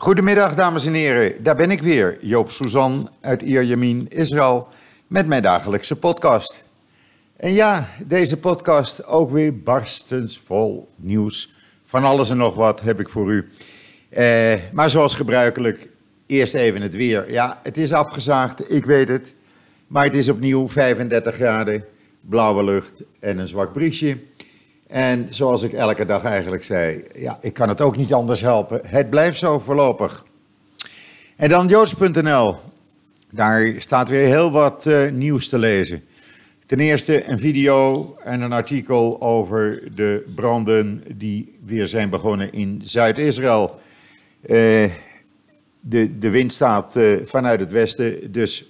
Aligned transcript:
Goedemiddag, 0.00 0.54
dames 0.54 0.86
en 0.86 0.92
heren. 0.92 1.42
Daar 1.42 1.56
ben 1.56 1.70
ik 1.70 1.82
weer, 1.82 2.18
Joop 2.20 2.50
Suzan 2.50 3.10
uit 3.20 3.42
Ierjemien, 3.42 4.06
Israël, 4.08 4.68
met 5.06 5.26
mijn 5.26 5.42
dagelijkse 5.42 5.96
podcast. 5.96 6.64
En 7.36 7.52
ja, 7.52 7.88
deze 8.06 8.36
podcast 8.36 9.06
ook 9.06 9.30
weer 9.30 9.58
barstens 9.58 10.42
vol 10.44 10.88
nieuws. 10.96 11.54
Van 11.84 12.04
alles 12.04 12.30
en 12.30 12.36
nog 12.36 12.54
wat 12.54 12.80
heb 12.80 13.00
ik 13.00 13.08
voor 13.08 13.32
u. 13.32 13.48
Eh, 14.08 14.54
maar 14.72 14.90
zoals 14.90 15.14
gebruikelijk, 15.14 15.88
eerst 16.26 16.54
even 16.54 16.82
het 16.82 16.94
weer. 16.94 17.32
Ja, 17.32 17.60
het 17.62 17.78
is 17.78 17.92
afgezaagd, 17.92 18.70
ik 18.70 18.84
weet 18.84 19.08
het. 19.08 19.34
Maar 19.86 20.04
het 20.04 20.14
is 20.14 20.28
opnieuw 20.28 20.68
35 20.68 21.34
graden, 21.34 21.84
blauwe 22.20 22.64
lucht 22.64 23.02
en 23.18 23.38
een 23.38 23.48
zwak 23.48 23.72
briesje. 23.72 24.18
En 24.90 25.26
zoals 25.30 25.62
ik 25.62 25.72
elke 25.72 26.04
dag 26.04 26.24
eigenlijk 26.24 26.64
zei, 26.64 27.04
ja, 27.14 27.38
ik 27.40 27.52
kan 27.52 27.68
het 27.68 27.80
ook 27.80 27.96
niet 27.96 28.12
anders 28.12 28.40
helpen. 28.40 28.80
Het 28.86 29.10
blijft 29.10 29.38
zo 29.38 29.58
voorlopig. 29.58 30.24
En 31.36 31.48
dan 31.48 31.66
joods.nl. 31.66 32.56
Daar 33.30 33.74
staat 33.76 34.08
weer 34.08 34.26
heel 34.26 34.50
wat 34.50 34.86
uh, 34.86 35.10
nieuws 35.10 35.48
te 35.48 35.58
lezen. 35.58 36.04
Ten 36.66 36.80
eerste 36.80 37.28
een 37.28 37.38
video 37.38 38.16
en 38.22 38.40
een 38.40 38.52
artikel 38.52 39.20
over 39.20 39.82
de 39.94 40.32
branden 40.34 41.04
die 41.14 41.58
weer 41.64 41.88
zijn 41.88 42.10
begonnen 42.10 42.52
in 42.52 42.80
Zuid-Israël. 42.84 43.80
Uh, 44.42 44.90
de, 45.80 46.18
de 46.18 46.30
wind 46.30 46.52
staat 46.52 46.96
uh, 46.96 47.16
vanuit 47.24 47.60
het 47.60 47.70
westen, 47.70 48.32
dus 48.32 48.64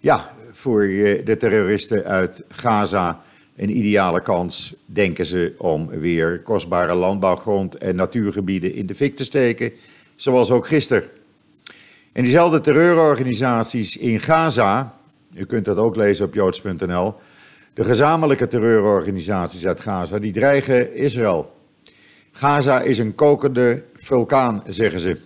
ja, 0.00 0.30
voor 0.52 0.80
de 1.24 1.36
terroristen 1.38 2.04
uit 2.04 2.42
Gaza 2.48 3.20
een 3.56 3.76
ideale 3.76 4.20
kans, 4.20 4.74
denken 4.84 5.26
ze, 5.26 5.54
om 5.58 5.88
weer 5.88 6.42
kostbare 6.42 6.94
landbouwgrond 6.94 7.76
en 7.76 7.96
natuurgebieden 7.96 8.74
in 8.74 8.86
de 8.86 8.94
fik 8.94 9.16
te 9.16 9.24
steken, 9.24 9.72
zoals 10.16 10.50
ook 10.50 10.66
gisteren. 10.66 11.04
En 12.12 12.22
diezelfde 12.22 12.60
terreurorganisaties 12.60 13.96
in 13.96 14.20
Gaza, 14.20 14.94
u 15.34 15.46
kunt 15.46 15.64
dat 15.64 15.76
ook 15.76 15.96
lezen 15.96 16.26
op 16.26 16.34
joods.nl, 16.34 17.14
de 17.74 17.84
gezamenlijke 17.84 18.48
terreurorganisaties 18.48 19.66
uit 19.66 19.80
Gaza, 19.80 20.18
die 20.18 20.32
dreigen 20.32 20.94
Israël. 20.94 21.54
Gaza 22.32 22.80
is 22.80 22.98
een 22.98 23.14
kokende 23.14 23.82
vulkaan, 23.94 24.62
zeggen 24.68 25.00
ze. 25.00 25.16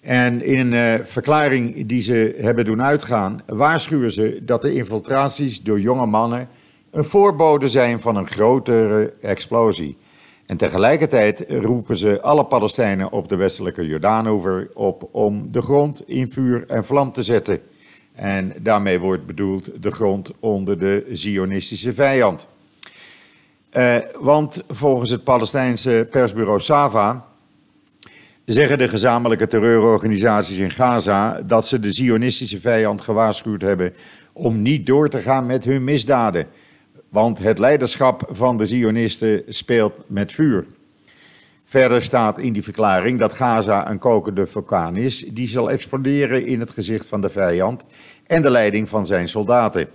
En 0.00 0.42
in 0.42 0.58
een 0.58 0.98
uh, 1.00 1.04
verklaring 1.04 1.86
die 1.86 2.00
ze 2.00 2.34
hebben 2.38 2.64
doen 2.64 2.82
uitgaan, 2.82 3.40
waarschuwen 3.46 4.12
ze 4.12 4.40
dat 4.42 4.62
de 4.62 4.72
infiltraties 4.72 5.62
door 5.62 5.80
jonge 5.80 6.06
mannen 6.06 6.48
een 6.90 7.04
voorbode 7.04 7.68
zijn 7.68 8.00
van 8.00 8.16
een 8.16 8.26
grotere 8.26 9.12
explosie. 9.20 9.96
En 10.46 10.56
tegelijkertijd 10.56 11.44
roepen 11.48 11.98
ze 11.98 12.20
alle 12.20 12.44
Palestijnen 12.44 13.12
op 13.12 13.28
de 13.28 13.36
westelijke 13.36 13.86
Jordaanover 13.86 14.70
op 14.74 15.08
om 15.10 15.52
de 15.52 15.62
grond 15.62 16.08
in 16.08 16.30
vuur 16.30 16.64
en 16.66 16.84
vlam 16.84 17.12
te 17.12 17.22
zetten. 17.22 17.60
En 18.14 18.52
daarmee 18.58 19.00
wordt 19.00 19.26
bedoeld 19.26 19.70
de 19.82 19.90
grond 19.90 20.30
onder 20.40 20.78
de 20.78 21.06
Zionistische 21.12 21.92
vijand. 21.92 22.46
Uh, 23.76 23.96
want 24.18 24.62
volgens 24.68 25.10
het 25.10 25.24
Palestijnse 25.24 26.08
persbureau 26.10 26.60
Sava 26.60 27.26
zeggen 28.44 28.78
de 28.78 28.88
gezamenlijke 28.88 29.46
terreurorganisaties 29.46 30.58
in 30.58 30.70
Gaza 30.70 31.40
dat 31.42 31.66
ze 31.66 31.80
de 31.80 31.92
Zionistische 31.92 32.60
vijand 32.60 33.00
gewaarschuwd 33.00 33.62
hebben 33.62 33.94
om 34.32 34.62
niet 34.62 34.86
door 34.86 35.08
te 35.08 35.18
gaan 35.18 35.46
met 35.46 35.64
hun 35.64 35.84
misdaden. 35.84 36.46
Want 37.10 37.38
het 37.38 37.58
leiderschap 37.58 38.28
van 38.30 38.58
de 38.58 38.66
Zionisten 38.66 39.42
speelt 39.48 39.94
met 40.06 40.32
vuur. 40.32 40.66
Verder 41.64 42.02
staat 42.02 42.38
in 42.38 42.52
die 42.52 42.62
verklaring 42.62 43.18
dat 43.18 43.32
Gaza 43.32 43.90
een 43.90 43.98
kokende 43.98 44.46
vulkaan 44.46 44.96
is 44.96 45.24
die 45.28 45.48
zal 45.48 45.70
exploderen 45.70 46.46
in 46.46 46.60
het 46.60 46.70
gezicht 46.70 47.06
van 47.06 47.20
de 47.20 47.30
vijand 47.30 47.84
en 48.26 48.42
de 48.42 48.50
leiding 48.50 48.88
van 48.88 49.06
zijn 49.06 49.28
soldaten. 49.28 49.88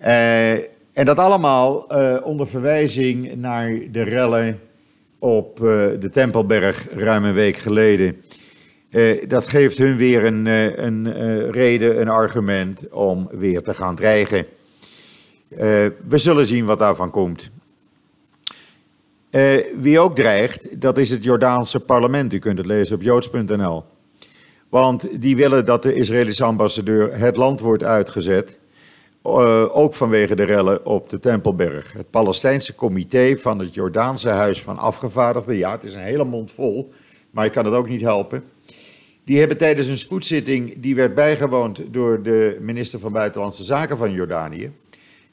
Uh, 0.00 0.52
en 0.92 1.04
dat 1.04 1.18
allemaal 1.18 2.00
uh, 2.00 2.16
onder 2.22 2.48
verwijzing 2.48 3.34
naar 3.34 3.78
de 3.90 4.02
rellen 4.02 4.60
op 5.18 5.58
uh, 5.58 5.64
de 6.00 6.08
Tempelberg 6.12 6.86
ruim 6.94 7.24
een 7.24 7.34
week 7.34 7.56
geleden. 7.56 8.22
dat 9.28 9.48
geeft 9.48 9.78
hun 9.78 9.96
weer 9.96 10.24
een, 10.24 10.46
een 10.84 11.12
reden, 11.50 12.00
een 12.00 12.08
argument 12.08 12.90
om 12.90 13.28
weer 13.32 13.62
te 13.62 13.74
gaan 13.74 13.96
dreigen. 13.96 14.46
Uh, 15.50 15.58
we 16.08 16.18
zullen 16.18 16.46
zien 16.46 16.64
wat 16.64 16.78
daarvan 16.78 17.10
komt. 17.10 17.50
Uh, 19.30 19.64
wie 19.76 20.00
ook 20.00 20.14
dreigt, 20.14 20.80
dat 20.80 20.98
is 20.98 21.10
het 21.10 21.24
Jordaanse 21.24 21.80
parlement. 21.80 22.32
U 22.32 22.38
kunt 22.38 22.58
het 22.58 22.66
lezen 22.66 22.96
op 22.96 23.02
joods.nl. 23.02 23.84
Want 24.68 25.22
die 25.22 25.36
willen 25.36 25.64
dat 25.64 25.82
de 25.82 25.94
Israëlische 25.94 26.44
ambassadeur 26.44 27.18
het 27.18 27.36
land 27.36 27.60
wordt 27.60 27.82
uitgezet. 27.82 28.58
Uh, 29.26 29.76
ook 29.76 29.94
vanwege 29.94 30.34
de 30.34 30.42
rellen 30.42 30.86
op 30.86 31.10
de 31.10 31.18
Tempelberg. 31.18 31.92
Het 31.92 32.10
Palestijnse 32.10 32.74
comité 32.74 33.36
van 33.38 33.58
het 33.58 33.74
Jordaanse 33.74 34.28
Huis 34.28 34.62
van 34.62 34.78
Afgevaardigden. 34.78 35.56
Ja, 35.56 35.72
het 35.72 35.84
is 35.84 35.94
een 35.94 36.00
hele 36.00 36.24
mond 36.24 36.52
vol, 36.52 36.92
maar 37.30 37.44
ik 37.44 37.52
kan 37.52 37.64
het 37.64 37.74
ook 37.74 37.88
niet 37.88 38.00
helpen. 38.00 38.44
Die 39.24 39.38
hebben 39.38 39.56
tijdens 39.56 39.88
een 39.88 39.96
spoedzitting, 39.96 40.74
die 40.76 40.94
werd 40.94 41.14
bijgewoond 41.14 41.82
door 41.90 42.22
de 42.22 42.56
minister 42.60 42.98
van 42.98 43.12
Buitenlandse 43.12 43.64
Zaken 43.64 43.96
van 43.96 44.12
Jordanië 44.12 44.72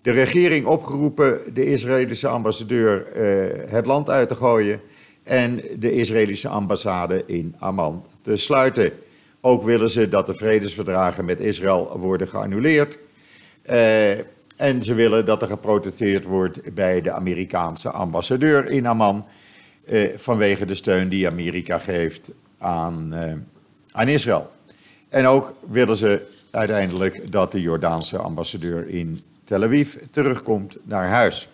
de 0.02 0.12
regering 0.12 0.66
opgeroepen 0.66 1.40
de 1.53 1.66
Israëlische 1.66 2.28
ambassadeur 2.28 3.06
uh, 3.16 3.72
het 3.72 3.85
land 3.85 4.09
uit 4.09 4.28
te 4.28 4.35
gooien 4.35 4.80
en 5.24 5.62
de 5.80 5.91
Israëlische 5.91 6.47
ambassade 6.47 7.24
in 7.25 7.56
Amman 7.59 8.06
te 8.22 8.38
sluiten. 8.38 8.91
Ook 9.41 9.63
willen 9.63 9.90
ze 9.90 10.09
dat 10.09 10.25
de 10.25 10.34
vredesverdragen 10.34 11.25
met 11.25 11.40
Israël 11.40 11.97
worden 12.00 12.28
geannuleerd. 12.28 12.97
Uh, 13.69 14.12
en 14.56 14.84
ze 14.84 14.94
willen 14.94 15.25
dat 15.25 15.41
er 15.41 15.47
geprotesteerd 15.47 16.24
wordt 16.24 16.74
bij 16.74 17.02
de 17.02 17.12
Amerikaanse 17.12 17.90
ambassadeur 17.90 18.69
in 18.69 18.85
Amman. 18.85 19.25
Uh, 19.85 20.09
vanwege 20.16 20.66
de 20.66 20.75
steun 20.75 21.09
die 21.09 21.28
Amerika 21.28 21.78
geeft 21.78 22.31
aan, 22.58 23.14
aan 23.91 24.08
Israël. 24.08 24.52
En 25.09 25.25
ook 25.25 25.53
willen 25.69 25.97
ze 25.97 26.22
uiteindelijk 26.52 27.31
dat 27.31 27.52
de 27.52 27.62
Jordaanse 27.62 28.18
ambassadeur 28.18 28.90
in 28.90 29.22
Tel 29.47 29.63
Aviv 29.63 29.96
terugkomt 30.12 30.78
naar 30.84 31.08
huis. 31.08 31.47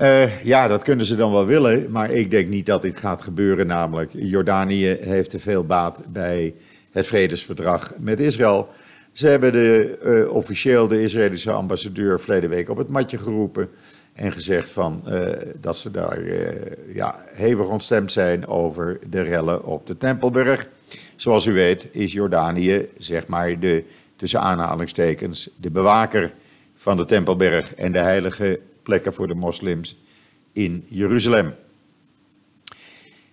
Uh, 0.00 0.44
ja, 0.44 0.68
dat 0.68 0.82
kunnen 0.82 1.06
ze 1.06 1.16
dan 1.16 1.32
wel 1.32 1.46
willen, 1.46 1.90
maar 1.90 2.10
ik 2.10 2.30
denk 2.30 2.48
niet 2.48 2.66
dat 2.66 2.82
dit 2.82 2.96
gaat 2.96 3.22
gebeuren. 3.22 3.66
Namelijk, 3.66 4.10
Jordanië 4.12 4.96
heeft 5.00 5.30
te 5.30 5.38
veel 5.38 5.64
baat 5.64 6.02
bij 6.06 6.54
het 6.90 7.06
vredesverdrag 7.06 7.92
met 7.98 8.20
Israël. 8.20 8.68
Ze 9.12 9.28
hebben 9.28 9.52
de, 9.52 9.98
uh, 10.04 10.32
officieel 10.32 10.88
de 10.88 11.02
Israëlische 11.02 11.50
ambassadeur 11.50 12.20
verleden 12.20 12.50
week 12.50 12.70
op 12.70 12.76
het 12.76 12.88
matje 12.88 13.18
geroepen. 13.18 13.68
En 14.12 14.32
gezegd 14.32 14.70
van, 14.70 15.02
uh, 15.08 15.28
dat 15.60 15.76
ze 15.76 15.90
daar 15.90 16.20
ja, 16.94 17.24
hevig 17.26 17.66
ontstemd 17.66 18.12
zijn 18.12 18.46
over 18.46 18.98
de 19.10 19.22
rellen 19.22 19.64
op 19.64 19.86
de 19.86 19.98
Tempelberg. 19.98 20.68
Zoals 21.16 21.46
u 21.46 21.52
weet 21.52 21.86
is 21.90 22.12
Jordanië, 22.12 22.88
zeg 22.98 23.26
maar, 23.26 23.60
de, 23.60 23.84
tussen 24.16 24.40
aanhalingstekens, 24.40 25.50
de 25.56 25.70
bewaker 25.70 26.32
van 26.86 26.96
de 26.96 27.04
Tempelberg 27.04 27.74
en 27.74 27.92
de 27.92 27.98
heilige 27.98 28.60
plekken 28.82 29.14
voor 29.14 29.26
de 29.26 29.34
moslims 29.34 29.96
in 30.52 30.84
Jeruzalem. 30.88 31.54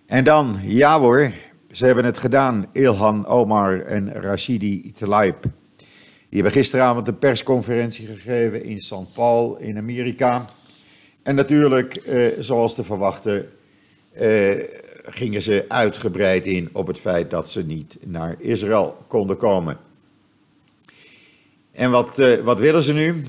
En 0.06 0.24
dan, 0.24 0.58
ja 0.62 0.98
hoor, 0.98 1.32
ze 1.72 1.86
hebben 1.86 2.04
het 2.04 2.18
gedaan, 2.18 2.66
Ilhan 2.72 3.26
Omar 3.26 3.80
en 3.80 4.12
Rashidi 4.12 4.92
Tlaib. 4.92 5.42
Die 6.28 6.42
hebben 6.42 6.52
gisteravond 6.52 7.08
een 7.08 7.18
persconferentie 7.18 8.06
gegeven 8.06 8.64
in 8.64 8.80
St. 8.80 9.12
Paul 9.12 9.56
in 9.56 9.78
Amerika. 9.78 10.44
En 11.22 11.34
natuurlijk, 11.34 11.94
eh, 11.94 12.32
zoals 12.38 12.74
te 12.74 12.84
verwachten, 12.84 13.48
eh, 14.12 14.64
gingen 15.04 15.42
ze 15.42 15.64
uitgebreid 15.68 16.46
in 16.46 16.68
op 16.72 16.86
het 16.86 17.00
feit 17.00 17.30
dat 17.30 17.48
ze 17.48 17.64
niet 17.64 17.98
naar 18.04 18.36
Israël 18.38 19.04
konden 19.06 19.36
komen. 19.36 19.78
En 21.72 21.90
wat, 21.90 22.18
uh, 22.18 22.40
wat 22.40 22.58
willen 22.58 22.82
ze 22.82 22.92
nu? 22.92 23.24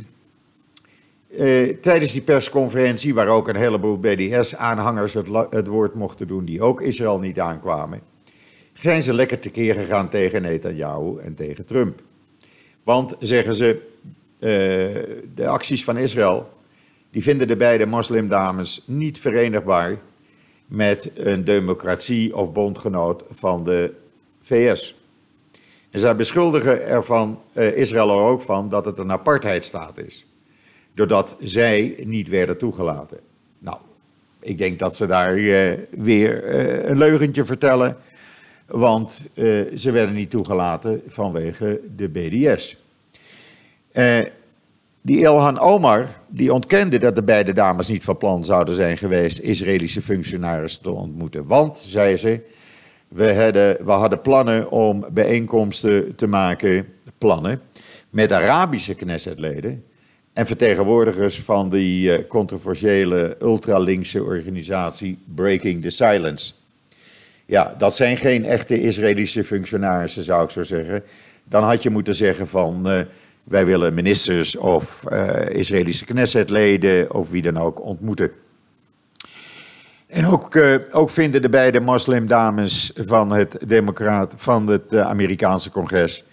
Uh, 1.37 1.75
tijdens 1.81 2.11
die 2.11 2.21
persconferentie, 2.21 3.13
waar 3.13 3.27
ook 3.27 3.47
een 3.47 3.55
heleboel 3.55 3.99
BDS-aanhangers 3.99 5.13
het, 5.49 5.67
woord 5.67 5.93
mochten 5.93 6.27
doen, 6.27 6.45
die 6.45 6.61
ook 6.61 6.81
Israël 6.81 7.19
niet 7.19 7.39
aankwamen, 7.39 8.01
zijn 8.73 9.03
ze 9.03 9.13
lekker 9.13 9.39
tekeer 9.39 9.73
gegaan 9.73 10.09
tegen 10.09 10.41
Netanyahu 10.41 11.19
en 11.19 11.35
tegen 11.35 11.65
Trump. 11.65 12.01
Want, 12.83 13.15
zeggen 13.19 13.55
ze, 13.55 13.81
uh, 14.39 14.49
de 15.35 15.47
acties 15.47 15.83
van 15.83 15.97
Israël, 15.97 16.49
die 17.11 17.23
vinden 17.23 17.47
de 17.47 17.55
beide 17.55 17.85
moslimdames 17.85 18.83
niet 18.85 19.19
verenigbaar 19.19 19.97
met 20.65 21.11
een 21.15 21.43
democratie 21.43 22.35
of 22.35 22.51
bondgenoot 22.51 23.23
van 23.29 23.63
de 23.63 23.93
VS. 24.41 24.95
En 25.89 25.99
zij 25.99 26.15
beschuldigen 26.15 26.85
ervan, 26.85 27.39
uh, 27.53 27.77
Israël 27.77 28.09
er 28.09 28.15
ook 28.15 28.41
van 28.41 28.69
dat 28.69 28.85
het 28.85 28.97
een 28.97 29.11
apartheidstaat 29.11 29.97
is. 29.97 30.25
Doordat 30.95 31.35
zij 31.39 31.95
niet 32.05 32.29
werden 32.29 32.57
toegelaten. 32.57 33.19
Nou, 33.59 33.77
ik 34.39 34.57
denk 34.57 34.79
dat 34.79 34.95
ze 34.95 35.05
daar 35.05 35.33
weer 35.89 36.55
een 36.89 36.97
leugentje 36.97 37.45
vertellen. 37.45 37.97
Want 38.65 39.27
ze 39.75 39.91
werden 39.91 40.15
niet 40.15 40.29
toegelaten 40.29 41.01
vanwege 41.07 41.79
de 41.95 42.09
BDS. 42.09 42.77
Die 45.01 45.19
Ilhan 45.19 45.59
Omar 45.59 46.07
die 46.27 46.53
ontkende 46.53 46.97
dat 46.97 47.15
de 47.15 47.23
beide 47.23 47.53
dames 47.53 47.87
niet 47.87 48.03
van 48.03 48.17
plan 48.17 48.43
zouden 48.43 48.75
zijn 48.75 48.97
geweest 48.97 49.39
Israëlische 49.39 50.01
functionarissen 50.01 50.81
te 50.81 50.91
ontmoeten. 50.91 51.45
Want, 51.45 51.77
zei 51.77 52.17
ze, 52.17 52.41
we 53.07 53.33
hadden, 53.33 53.85
we 53.85 53.91
hadden 53.91 54.21
plannen 54.21 54.71
om 54.71 55.05
bijeenkomsten 55.09 56.15
te 56.15 56.27
maken, 56.27 56.87
plannen, 57.17 57.61
met 58.09 58.31
Arabische 58.31 58.93
Knessetleden 58.93 59.83
en 60.35 60.47
vertegenwoordigers 60.47 61.39
van 61.39 61.69
die 61.69 62.15
eh, 62.15 62.27
controversiële 62.27 63.35
ultralinkse 63.41 64.23
organisatie 64.23 65.17
Breaking 65.35 65.81
the 65.81 65.89
Silence. 65.89 66.53
Ja, 67.45 67.75
dat 67.77 67.95
zijn 67.95 68.17
geen 68.17 68.45
echte 68.45 68.81
Israëlische 68.81 69.43
functionarissen, 69.43 70.23
zou 70.23 70.43
ik 70.43 70.49
zo 70.49 70.63
zeggen. 70.63 71.03
Dan 71.43 71.63
had 71.63 71.83
je 71.83 71.89
moeten 71.89 72.15
zeggen 72.15 72.47
van 72.47 72.91
uh, 72.91 72.99
wij 73.43 73.65
willen 73.65 73.93
ministers 73.93 74.55
of 74.55 75.03
uh, 75.11 75.29
Israëlische 75.49 76.05
Knessetleden 76.05 77.13
of 77.13 77.29
wie 77.29 77.41
dan 77.41 77.57
ook 77.57 77.81
ontmoeten. 77.81 78.31
En 80.07 80.25
ook, 80.25 80.59
ook 80.91 81.09
vinden 81.09 81.41
de 81.41 81.49
beide 81.49 81.79
moslimdames 81.79 82.91
van 82.95 83.31
het, 83.31 83.57
Democraat, 83.67 84.33
van 84.37 84.67
het 84.67 84.95
Amerikaanse 84.95 85.69
congres 85.69 86.23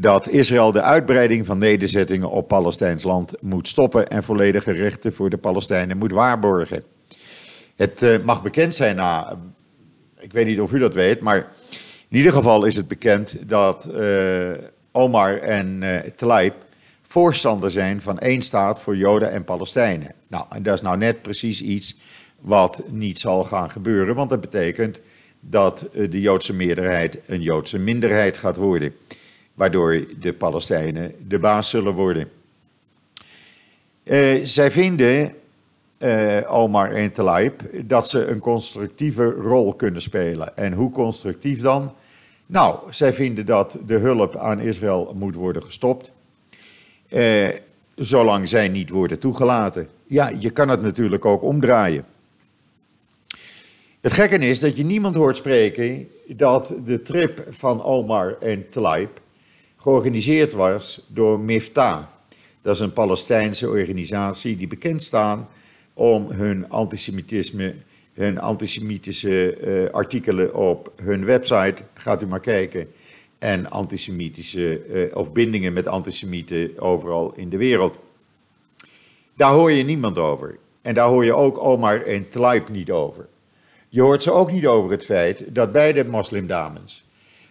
dat 0.00 0.28
Israël 0.28 0.72
de 0.72 0.82
uitbreiding 0.82 1.46
van 1.46 1.58
nederzettingen 1.58 2.30
op 2.30 2.48
Palestijns 2.48 3.02
land 3.02 3.34
moet 3.40 3.68
stoppen 3.68 4.08
en 4.08 4.22
volledige 4.22 4.72
rechten 4.72 5.12
voor 5.12 5.30
de 5.30 5.36
Palestijnen 5.36 5.98
moet 5.98 6.12
waarborgen. 6.12 6.82
Het 7.76 8.02
uh, 8.02 8.18
mag 8.24 8.42
bekend 8.42 8.74
zijn 8.74 8.96
na, 8.96 9.38
ik 10.18 10.32
weet 10.32 10.46
niet 10.46 10.60
of 10.60 10.72
u 10.72 10.78
dat 10.78 10.94
weet, 10.94 11.20
maar 11.20 11.48
in 12.08 12.16
ieder 12.16 12.32
geval 12.32 12.64
is 12.64 12.76
het 12.76 12.88
bekend 12.88 13.36
dat 13.48 13.90
Omar 14.92 15.38
en 15.38 15.82
Tlaib 16.16 16.54
voorstander 17.10 17.70
zijn 17.70 18.02
van 18.02 18.18
één 18.18 18.42
staat 18.42 18.80
voor 18.80 18.96
Joden 18.96 19.30
en 19.30 19.44
Palestijnen. 19.44 20.14
Nou, 20.26 20.44
en 20.50 20.62
dat 20.62 20.74
is 20.74 20.80
nou 20.80 20.96
net 20.96 21.22
precies 21.22 21.62
iets 21.62 21.96
wat 22.40 22.82
niet 22.88 23.18
zal 23.18 23.44
gaan 23.44 23.70
gebeuren, 23.70 24.14
want 24.14 24.30
dat 24.30 24.40
betekent 24.40 25.00
dat 25.40 25.82
eh, 25.82 26.10
de 26.10 26.20
Joodse 26.20 26.52
meerderheid 26.52 27.20
een 27.26 27.42
Joodse 27.42 27.78
minderheid 27.78 28.36
gaat 28.36 28.56
worden, 28.56 28.94
waardoor 29.60 30.04
de 30.20 30.32
Palestijnen 30.32 31.14
de 31.28 31.38
baas 31.38 31.70
zullen 31.70 31.94
worden. 31.94 32.30
Uh, 34.04 34.44
zij 34.44 34.70
vinden, 34.70 35.34
uh, 35.98 36.52
Omar 36.52 36.90
en 36.90 37.12
Tlaib, 37.12 37.62
dat 37.84 38.08
ze 38.08 38.26
een 38.26 38.38
constructieve 38.38 39.24
rol 39.24 39.74
kunnen 39.74 40.02
spelen. 40.02 40.56
En 40.56 40.72
hoe 40.72 40.90
constructief 40.90 41.60
dan? 41.60 41.92
Nou, 42.46 42.78
zij 42.90 43.12
vinden 43.12 43.46
dat 43.46 43.78
de 43.86 43.94
hulp 43.94 44.36
aan 44.36 44.60
Israël 44.60 45.14
moet 45.18 45.34
worden 45.34 45.62
gestopt, 45.62 46.12
uh, 47.08 47.48
zolang 47.94 48.48
zij 48.48 48.68
niet 48.68 48.90
worden 48.90 49.18
toegelaten. 49.18 49.88
Ja, 50.06 50.32
je 50.38 50.50
kan 50.50 50.68
het 50.68 50.82
natuurlijk 50.82 51.24
ook 51.24 51.42
omdraaien. 51.42 52.04
Het 54.00 54.12
gekke 54.12 54.38
is 54.38 54.60
dat 54.60 54.76
je 54.76 54.84
niemand 54.84 55.14
hoort 55.14 55.36
spreken 55.36 56.08
dat 56.26 56.74
de 56.84 57.00
trip 57.00 57.46
van 57.50 57.82
Omar 57.82 58.36
en 58.38 58.68
Tlaib 58.68 59.20
georganiseerd 59.82 60.52
was 60.52 61.00
door 61.06 61.40
Miftah. 61.40 62.04
Dat 62.62 62.74
is 62.74 62.80
een 62.80 62.92
Palestijnse 62.92 63.68
organisatie 63.68 64.56
die 64.56 64.66
bekend 64.66 65.02
staan 65.02 65.48
om 65.94 66.30
hun 66.30 66.68
antisemitisme, 66.68 67.74
hun 68.12 68.40
antisemitische 68.40 69.58
uh, 69.60 69.90
artikelen 69.90 70.54
op 70.54 70.92
hun 70.96 71.24
website, 71.24 71.82
gaat 71.94 72.22
u 72.22 72.26
maar 72.26 72.40
kijken, 72.40 72.88
en 73.38 73.70
antisemitische, 73.70 74.86
uh, 74.88 75.16
of 75.16 75.32
bindingen 75.32 75.72
met 75.72 75.86
antisemieten 75.86 76.78
overal 76.78 77.32
in 77.36 77.48
de 77.48 77.56
wereld. 77.56 77.98
Daar 79.36 79.52
hoor 79.52 79.70
je 79.70 79.84
niemand 79.84 80.18
over. 80.18 80.58
En 80.82 80.94
daar 80.94 81.08
hoor 81.08 81.24
je 81.24 81.34
ook 81.34 81.58
Omar 81.58 82.02
en 82.02 82.28
Tlaib 82.28 82.68
niet 82.68 82.90
over. 82.90 83.28
Je 83.88 84.00
hoort 84.00 84.22
ze 84.22 84.32
ook 84.32 84.52
niet 84.52 84.66
over 84.66 84.90
het 84.90 85.04
feit 85.04 85.44
dat 85.54 85.72
beide 85.72 86.04
moslimdames 86.04 87.04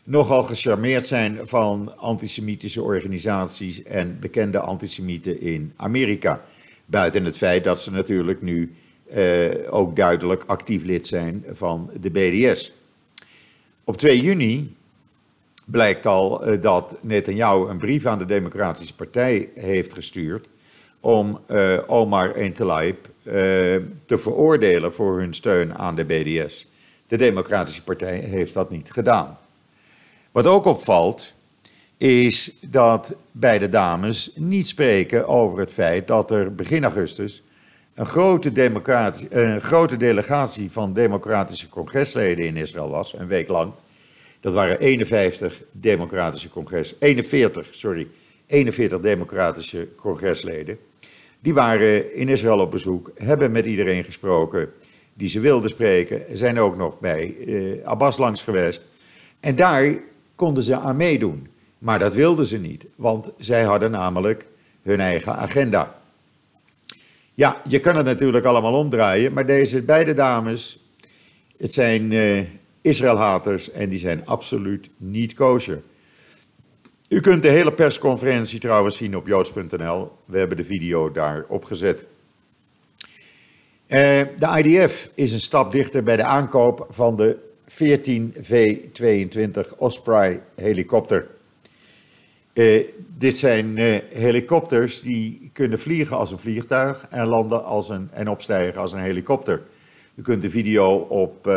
nogal 0.10 0.42
gecharmeerd 0.42 1.08
zijn 1.08 1.40
van 1.44 1.98
antisemitische 1.98 2.82
organisaties 2.82 3.84
en 3.84 4.18
bekende 4.20 4.60
antisemieten 4.60 5.42
in 5.42 5.74
Amerika. 5.76 6.42
Buiten 6.86 7.26
het 7.26 7.38
feit 7.38 7.64
dat 7.64 7.82
ze 7.82 7.92
natuurlijk 7.92 8.42
nu 8.42 8.74
eh, 9.10 9.50
ook 9.70 9.96
duidelijk 9.96 10.44
actief 10.48 10.84
lid 10.84 11.08
zijn 11.08 11.46
van 11.52 11.90
de 12.02 12.10
BDS. 12.10 12.72
Op 13.84 13.98
2 13.98 14.22
juni 14.22 14.76
blijkt 15.66 16.06
al 16.06 16.48
uh, 16.48 16.62
dat 16.62 16.96
Netanyahu 17.02 17.70
een 17.70 17.78
brief 17.78 18.06
aan 18.06 18.18
de 18.20 18.26
Democratische 18.26 18.96
Partij 18.96 19.50
heeft 19.54 19.94
gestuurd 19.94 20.48
om 21.00 21.40
uh, 21.52 21.80
Omar 21.88 22.32
en 22.32 22.48
uh, 22.48 22.64
te 24.06 24.18
veroordelen 24.18 24.94
voor 24.94 25.20
hun 25.20 25.34
steun 25.34 25.78
aan 25.78 25.96
de 25.96 26.06
BDS. 26.06 26.66
De 27.08 27.18
Democratische 27.18 27.84
Partij 27.84 28.18
heeft 28.18 28.54
dat 28.54 28.70
niet 28.70 28.92
gedaan. 28.92 29.38
Wat 30.32 30.48
ook 30.48 30.66
opvalt, 30.66 31.34
is 31.98 32.52
dat 32.62 33.14
beide 33.32 33.70
dames 33.70 34.32
niet 34.36 34.68
spreken 34.68 35.28
over 35.28 35.60
het 35.60 35.72
feit 35.72 36.08
dat 36.08 36.32
er 36.32 36.56
begin 36.56 36.84
augustus 36.84 37.42
een 38.00 38.06
grote, 38.06 38.72
een 39.30 39.62
grote 39.62 39.98
delegatie 39.98 40.72
van 40.72 40.94
democratische 40.94 41.70
congresleden 41.70 42.46
in 42.46 42.56
Israël 42.56 42.90
was, 42.90 43.14
een 43.14 43.28
week 43.28 43.48
lang. 43.48 43.72
Dat 44.40 44.54
waren 44.54 44.80
51 44.80 45.62
democratische 45.72 46.50
congres, 46.50 46.96
41, 47.00 47.68
sorry, 47.72 48.08
41 48.46 49.00
democratische 49.00 49.88
congresleden. 49.96 50.78
Die 51.40 51.54
waren 51.54 52.16
in 52.16 52.30
Israël 52.30 52.60
op 52.60 52.72
bezoek, 52.72 53.12
hebben 53.16 53.52
met 53.52 53.66
iedereen 53.66 54.04
gesproken 54.04 54.70
die 55.14 55.30
ze 55.30 55.40
wilden 55.40 55.70
spreken. 55.70 56.38
Zijn 56.38 56.60
ook 56.60 56.78
nog 56.78 57.00
bij 57.00 57.36
eh, 57.48 57.88
Abbas 57.88 58.18
langs 58.18 58.42
geweest. 58.42 58.82
En 59.40 59.56
daar 59.56 59.94
konden 60.40 60.64
ze 60.64 60.76
aan 60.76 60.96
meedoen. 60.96 61.48
Maar 61.78 62.00
dat 62.00 62.14
wilden 62.14 62.46
ze 62.46 62.60
niet, 62.60 62.86
want 62.96 63.32
zij 63.38 63.64
hadden 63.64 63.92
namelijk 63.92 64.48
hun 64.82 65.00
eigen 65.00 65.36
agenda. 65.36 66.02
Ja, 67.34 67.62
je 67.68 67.80
kan 67.80 67.96
het 67.96 68.06
natuurlijk 68.06 68.46
allemaal 68.46 68.74
omdraaien, 68.74 69.34
maar 69.34 69.46
deze 69.46 69.82
beide 69.82 70.14
dames, 70.14 70.80
het 71.58 71.74
zijn 71.74 72.12
uh, 72.12 72.44
Israëlhaters 72.82 73.72
en 73.72 73.90
die 73.90 74.00
zijn 74.00 74.26
absoluut 74.26 74.90
niet 74.98 75.34
kosher. 75.34 75.82
U 77.10 77.20
kunt 77.20 77.44
de 77.44 77.50
hele 77.50 77.74
persconferentie 77.74 78.60
trouwens 78.60 78.98
zien 78.98 79.18
op 79.18 79.28
joods.nl. 79.28 80.12
We 80.26 80.38
hebben 80.38 80.58
de 80.58 80.66
video 80.66 81.12
daar 81.12 81.46
opgezet. 81.48 82.06
Uh, 83.88 83.98
de 84.38 84.64
IDF 84.64 85.12
is 85.16 85.34
een 85.34 85.42
stap 85.42 85.72
dichter 85.72 86.04
bij 86.04 86.16
de 86.16 86.24
aankoop 86.24 86.88
van 86.90 87.16
de 87.16 87.48
14 87.72 88.34
V-22 88.42 89.78
Osprey 89.78 90.42
helikopter. 90.56 91.28
Uh, 92.54 92.84
dit 93.18 93.38
zijn 93.38 93.78
uh, 93.78 93.98
helikopters 94.10 95.02
die 95.02 95.50
kunnen 95.54 95.80
vliegen 95.80 96.18
als 96.18 96.32
een 96.32 96.40
vliegtuig 96.40 97.06
en 97.10 97.28
landen 97.28 97.64
als 97.64 97.90
een, 97.90 98.10
en 98.12 98.30
opstijgen 98.30 98.82
als 98.82 98.92
een 98.92 99.00
helikopter. 99.00 99.62
U 100.16 100.22
kunt 100.22 100.42
de 100.42 100.50
video 100.50 100.96
op 100.96 101.50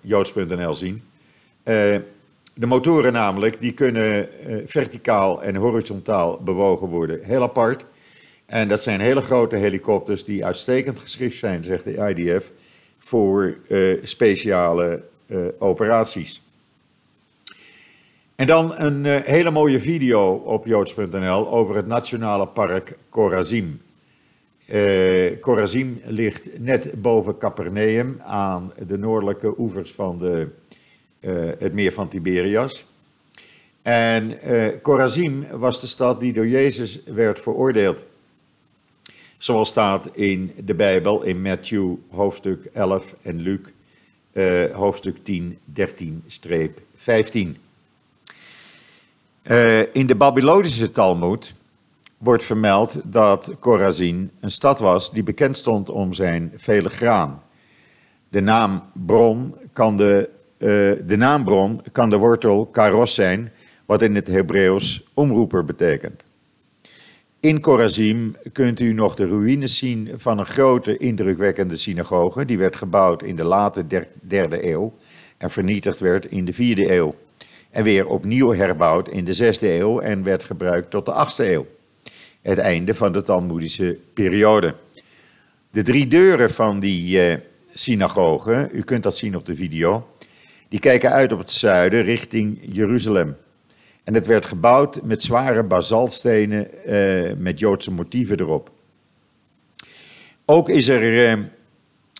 joods.nl 0.00 0.74
zien. 0.74 1.02
De 2.54 2.66
motoren 2.66 3.12
namelijk, 3.12 3.60
die 3.60 3.72
kunnen 3.72 4.40
eh, 4.40 4.56
verticaal 4.66 5.42
en 5.42 5.54
horizontaal 5.54 6.40
bewogen 6.42 6.88
worden, 6.88 7.24
heel 7.24 7.42
apart. 7.42 7.84
En 8.46 8.68
dat 8.68 8.82
zijn 8.82 9.00
hele 9.00 9.20
grote 9.20 9.56
helikopters 9.56 10.24
die 10.24 10.44
uitstekend 10.44 10.98
geschikt 10.98 11.36
zijn, 11.36 11.64
zegt 11.64 11.84
de 11.84 12.14
IDF, 12.14 12.50
voor 12.98 13.56
speciale 14.02 15.02
operaties. 15.58 16.42
En 18.36 18.46
dan 18.46 18.72
een 18.76 19.04
uh, 19.04 19.16
hele 19.16 19.50
mooie 19.50 19.80
video 19.80 20.32
op 20.34 20.66
joods.nl 20.66 21.48
over 21.48 21.76
het 21.76 21.86
nationale 21.86 22.46
park 22.46 22.96
Corazim. 23.08 23.80
Corazim 25.40 26.00
ligt 26.04 26.58
net 26.58 27.02
boven 27.02 27.38
Capernaum 27.38 28.20
aan 28.20 28.72
de 28.86 28.98
noordelijke 28.98 29.54
oevers 29.58 29.92
van 29.92 30.18
de 30.18 30.48
uh, 31.22 31.50
het 31.58 31.72
meer 31.72 31.92
van 31.92 32.08
Tiberias. 32.08 32.84
En 33.82 34.38
uh, 34.46 34.68
Chorazim 34.82 35.46
was 35.50 35.80
de 35.80 35.86
stad 35.86 36.20
die 36.20 36.32
door 36.32 36.46
Jezus 36.46 37.00
werd 37.04 37.40
veroordeeld. 37.40 38.04
Zoals 39.38 39.68
staat 39.68 40.08
in 40.12 40.52
de 40.64 40.74
Bijbel 40.74 41.22
in 41.22 41.42
Matthew 41.42 41.94
hoofdstuk 42.10 42.64
11 42.64 43.14
en 43.22 43.40
Luc 43.40 43.60
uh, 44.32 44.74
hoofdstuk 44.74 45.24
10, 45.24 45.58
13-15. 45.80 45.82
in 49.92 50.06
de 50.06 50.14
Babylonische 50.16 50.90
Talmud 50.90 51.54
wordt 52.22 52.44
vermeld 52.44 53.00
dat 53.04 53.50
Chorazin 53.60 54.30
een 54.40 54.50
stad 54.50 54.78
was 54.78 55.12
die 55.12 55.22
bekend 55.22 55.56
stond 55.56 55.88
om 55.88 56.12
zijn 56.12 56.52
vele 56.56 56.88
graan. 56.88 57.42
De 58.28 58.40
naambron 58.40 59.54
kan 59.72 59.96
de, 59.96 60.28
uh, 60.58 60.68
de 61.06 61.16
naambron 61.16 61.82
kan 61.92 62.10
de 62.10 62.16
wortel 62.16 62.66
karos 62.66 63.14
zijn, 63.14 63.52
wat 63.86 64.02
in 64.02 64.14
het 64.14 64.26
Hebreeuws 64.26 65.02
omroeper 65.14 65.64
betekent. 65.64 66.24
In 67.42 67.60
Korazim 67.60 68.36
kunt 68.52 68.80
u 68.80 68.92
nog 68.92 69.14
de 69.14 69.26
ruïnes 69.26 69.76
zien 69.76 70.10
van 70.16 70.38
een 70.38 70.46
grote, 70.46 70.96
indrukwekkende 70.96 71.76
synagoge. 71.76 72.44
Die 72.44 72.58
werd 72.58 72.76
gebouwd 72.76 73.22
in 73.22 73.36
de 73.36 73.44
late 73.44 73.86
derde 74.20 74.70
eeuw 74.70 74.94
en 75.38 75.50
vernietigd 75.50 75.98
werd 75.98 76.26
in 76.26 76.44
de 76.44 76.52
vierde 76.52 76.94
eeuw. 76.94 77.14
En 77.70 77.84
weer 77.84 78.06
opnieuw 78.06 78.54
herbouwd 78.54 79.08
in 79.08 79.24
de 79.24 79.32
zesde 79.32 79.78
eeuw 79.78 80.00
en 80.00 80.22
werd 80.22 80.44
gebruikt 80.44 80.90
tot 80.90 81.06
de 81.06 81.12
achtste 81.12 81.52
eeuw. 81.52 81.66
Het 82.42 82.58
einde 82.58 82.94
van 82.94 83.12
de 83.12 83.22
Talmoedische 83.22 83.98
periode. 84.14 84.74
De 85.70 85.82
drie 85.82 86.06
deuren 86.06 86.52
van 86.52 86.80
die 86.80 87.30
uh, 87.30 87.36
synagoge, 87.74 88.68
u 88.72 88.82
kunt 88.82 89.02
dat 89.02 89.16
zien 89.16 89.36
op 89.36 89.46
de 89.46 89.56
video, 89.56 90.08
die 90.68 90.80
kijken 90.80 91.10
uit 91.10 91.32
op 91.32 91.38
het 91.38 91.50
zuiden 91.50 92.02
richting 92.02 92.58
Jeruzalem. 92.62 93.36
En 94.04 94.14
het 94.14 94.26
werd 94.26 94.46
gebouwd 94.46 95.02
met 95.02 95.22
zware 95.22 95.62
basaltstenen 95.62 96.68
uh, 96.86 97.32
met 97.36 97.58
Joodse 97.58 97.90
motieven 97.90 98.40
erop. 98.40 98.70
Ook 100.44 100.68
is 100.68 100.88
er 100.88 101.02
uh, 101.02 101.44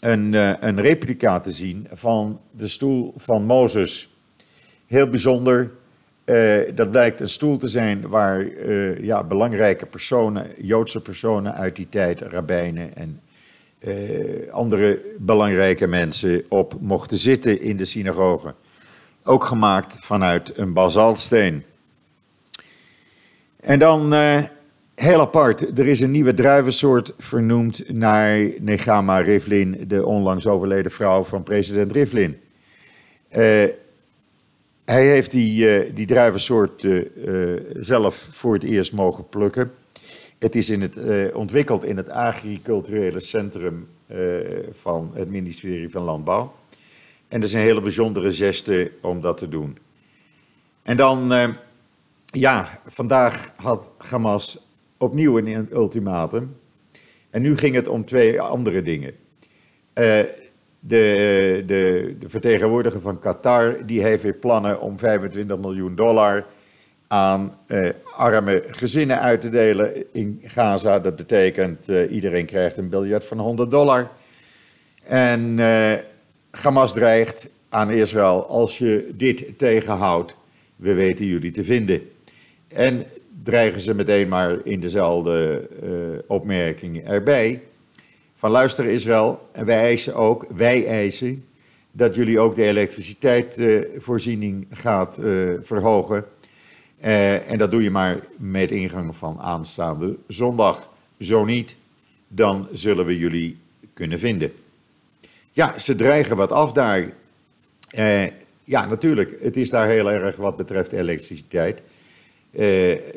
een, 0.00 0.32
uh, 0.32 0.52
een 0.60 0.80
replica 0.80 1.40
te 1.40 1.52
zien 1.52 1.86
van 1.92 2.40
de 2.50 2.68
stoel 2.68 3.12
van 3.16 3.44
Mozes. 3.44 4.08
Heel 4.86 5.08
bijzonder. 5.08 5.70
dat 6.74 6.90
blijkt 6.90 7.20
een 7.20 7.28
stoel 7.28 7.58
te 7.58 7.68
zijn 7.68 8.08
waar 8.08 8.46
ja, 9.02 9.24
belangrijke 9.24 9.86
personen, 9.86 10.46
Joodse 10.58 11.00
personen 11.00 11.54
uit 11.54 11.76
die 11.76 11.88
tijd, 11.88 12.20
rabbijnen 12.20 12.96
en 12.96 13.20
andere 14.50 15.00
belangrijke 15.18 15.86
mensen 15.86 16.44
op 16.48 16.74
mochten 16.80 17.18
zitten 17.18 17.60
in 17.60 17.76
de 17.76 17.84
synagoge. 17.84 18.54
Ook 19.24 19.44
gemaakt 19.44 19.94
vanuit 19.98 20.58
een 20.58 20.72
basaltsteen. 20.72 21.64
En 23.62 23.78
dan 23.78 24.12
uh, 24.12 24.42
heel 24.94 25.20
apart, 25.20 25.78
er 25.78 25.86
is 25.86 26.00
een 26.00 26.10
nieuwe 26.10 26.34
druivensoort 26.34 27.12
vernoemd 27.18 27.88
naar 27.88 28.48
Negama 28.58 29.18
Rivlin, 29.18 29.84
de 29.88 30.06
onlangs 30.06 30.46
overleden 30.46 30.90
vrouw 30.90 31.22
van 31.22 31.42
president 31.42 31.92
Rivlin. 31.92 32.40
Uh, 33.30 33.36
hij 34.84 35.06
heeft 35.06 35.30
die, 35.30 35.84
uh, 35.86 35.94
die 35.94 36.06
druivensoort 36.06 36.86
zelf 37.78 38.28
voor 38.30 38.54
het 38.54 38.62
eerst 38.62 38.92
mogen 38.92 39.28
plukken. 39.28 39.72
Het 40.38 40.56
is 40.56 40.70
in 40.70 40.80
het, 40.80 41.32
ontwikkeld 41.32 41.84
in 41.84 41.96
het 41.96 42.08
agriculturele 42.08 43.20
centrum 43.20 43.88
van 44.72 45.10
het 45.14 45.28
ministerie 45.28 45.90
van 45.90 46.02
Landbouw. 46.02 46.54
En 47.28 47.40
dat 47.40 47.48
is 47.48 47.54
een 47.54 47.60
hele 47.60 47.80
bijzondere 47.80 48.32
geste 48.32 48.90
om 49.00 49.20
dat 49.20 49.36
te 49.36 49.48
doen. 49.48 49.78
En 50.82 50.96
dan 50.96 51.32
ja, 52.32 52.80
vandaag 52.86 53.52
had 53.56 53.90
Hamas 53.98 54.58
opnieuw 54.98 55.38
een 55.38 55.68
ultimatum. 55.72 56.56
En 57.30 57.42
nu 57.42 57.56
ging 57.56 57.74
het 57.74 57.88
om 57.88 58.04
twee 58.04 58.40
andere 58.40 58.82
dingen. 58.82 59.14
Uh, 59.94 60.20
de, 60.84 61.62
de, 61.66 62.14
de, 62.18 62.28
vertegenwoordiger 62.28 63.00
van 63.00 63.18
Qatar 63.18 63.86
die 63.86 64.02
heeft 64.02 64.22
weer 64.22 64.34
plannen 64.34 64.80
om 64.80 64.98
25 64.98 65.58
miljoen 65.58 65.94
dollar 65.94 66.46
aan 67.08 67.58
uh, 67.66 67.90
arme 68.16 68.62
gezinnen 68.66 69.20
uit 69.20 69.40
te 69.40 69.48
delen 69.48 70.04
in 70.12 70.40
Gaza. 70.44 70.98
Dat 70.98 71.16
betekent 71.16 71.88
uh, 71.88 72.12
iedereen 72.12 72.46
krijgt 72.46 72.76
een 72.76 72.88
biljet 72.88 73.24
van 73.24 73.38
100 73.38 73.70
dollar. 73.70 74.10
En 75.04 75.58
Hamas 76.50 76.92
dreigt 76.92 77.48
aan 77.68 77.90
Israël, 77.90 78.46
als 78.46 78.78
je 78.78 79.12
dit 79.14 79.58
tegenhoudt, 79.58 80.36
we 80.76 80.94
weten 80.94 81.26
jullie 81.26 81.50
te 81.50 81.64
vinden. 81.64 82.11
En 82.74 83.06
dreigen 83.42 83.80
ze 83.80 83.94
meteen 83.94 84.28
maar 84.28 84.58
in 84.64 84.80
dezelfde 84.80 85.68
uh, 85.82 86.18
opmerking 86.26 87.04
erbij. 87.04 87.62
Van 88.34 88.50
luister 88.50 88.84
Israël, 88.84 89.48
en 89.52 89.64
wij 89.64 89.78
eisen 89.78 90.14
ook, 90.14 90.46
wij 90.56 90.86
eisen 90.86 91.44
dat 91.90 92.14
jullie 92.14 92.40
ook 92.40 92.54
de 92.54 92.64
elektriciteitsvoorziening 92.64 94.62
uh, 94.62 94.78
gaat 94.78 95.18
uh, 95.18 95.52
verhogen. 95.62 96.24
en 97.46 97.58
dat 97.58 97.70
doe 97.70 97.82
je 97.82 97.90
maar 97.90 98.20
met 98.36 98.70
ingang 98.70 99.16
van 99.16 99.40
aanstaande 99.40 100.16
zondag. 100.28 100.90
Zo 101.18 101.44
niet, 101.44 101.76
dan 102.28 102.68
zullen 102.72 103.06
we 103.06 103.18
jullie 103.18 103.58
kunnen 103.94 104.18
vinden. 104.18 104.52
Ja, 105.52 105.78
ze 105.78 105.94
dreigen 105.94 106.36
wat 106.36 106.52
af 106.52 106.72
daar. 106.72 107.12
ja, 108.64 108.86
natuurlijk, 108.86 109.36
het 109.40 109.56
is 109.56 109.70
daar 109.70 109.88
heel 109.88 110.10
erg 110.10 110.36
wat 110.36 110.56
betreft 110.56 110.92
elektriciteit. 110.92 111.82
Uh, 112.52 112.60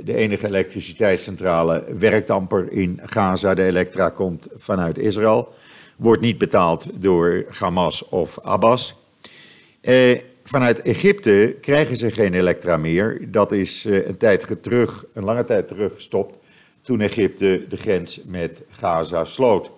de 0.03 0.15
enige 0.15 0.47
elektriciteitscentrale 0.47 1.83
werkt 1.99 2.29
amper 2.29 2.71
in 2.71 2.99
Gaza. 3.03 3.53
De 3.53 3.63
elektra 3.63 4.09
komt 4.09 4.47
vanuit 4.55 4.97
Israël. 4.97 5.53
Wordt 5.95 6.21
niet 6.21 6.37
betaald 6.37 7.01
door 7.01 7.45
Hamas 7.49 8.09
of 8.09 8.39
Abbas. 8.41 8.95
Uh, 9.81 10.19
vanuit 10.43 10.81
Egypte 10.81 11.57
krijgen 11.61 11.97
ze 11.97 12.11
geen 12.11 12.33
elektra 12.33 12.77
meer. 12.77 13.31
Dat 13.31 13.51
is 13.51 13.85
uh, 13.85 14.07
een, 14.07 14.17
tijd 14.17 14.55
terug, 14.61 15.05
een 15.13 15.23
lange 15.23 15.43
tijd 15.43 15.67
terug 15.67 15.93
gestopt. 15.93 16.37
Toen 16.81 17.01
Egypte 17.01 17.65
de 17.69 17.77
grens 17.77 18.21
met 18.25 18.63
Gaza 18.69 19.23
sloot. 19.23 19.71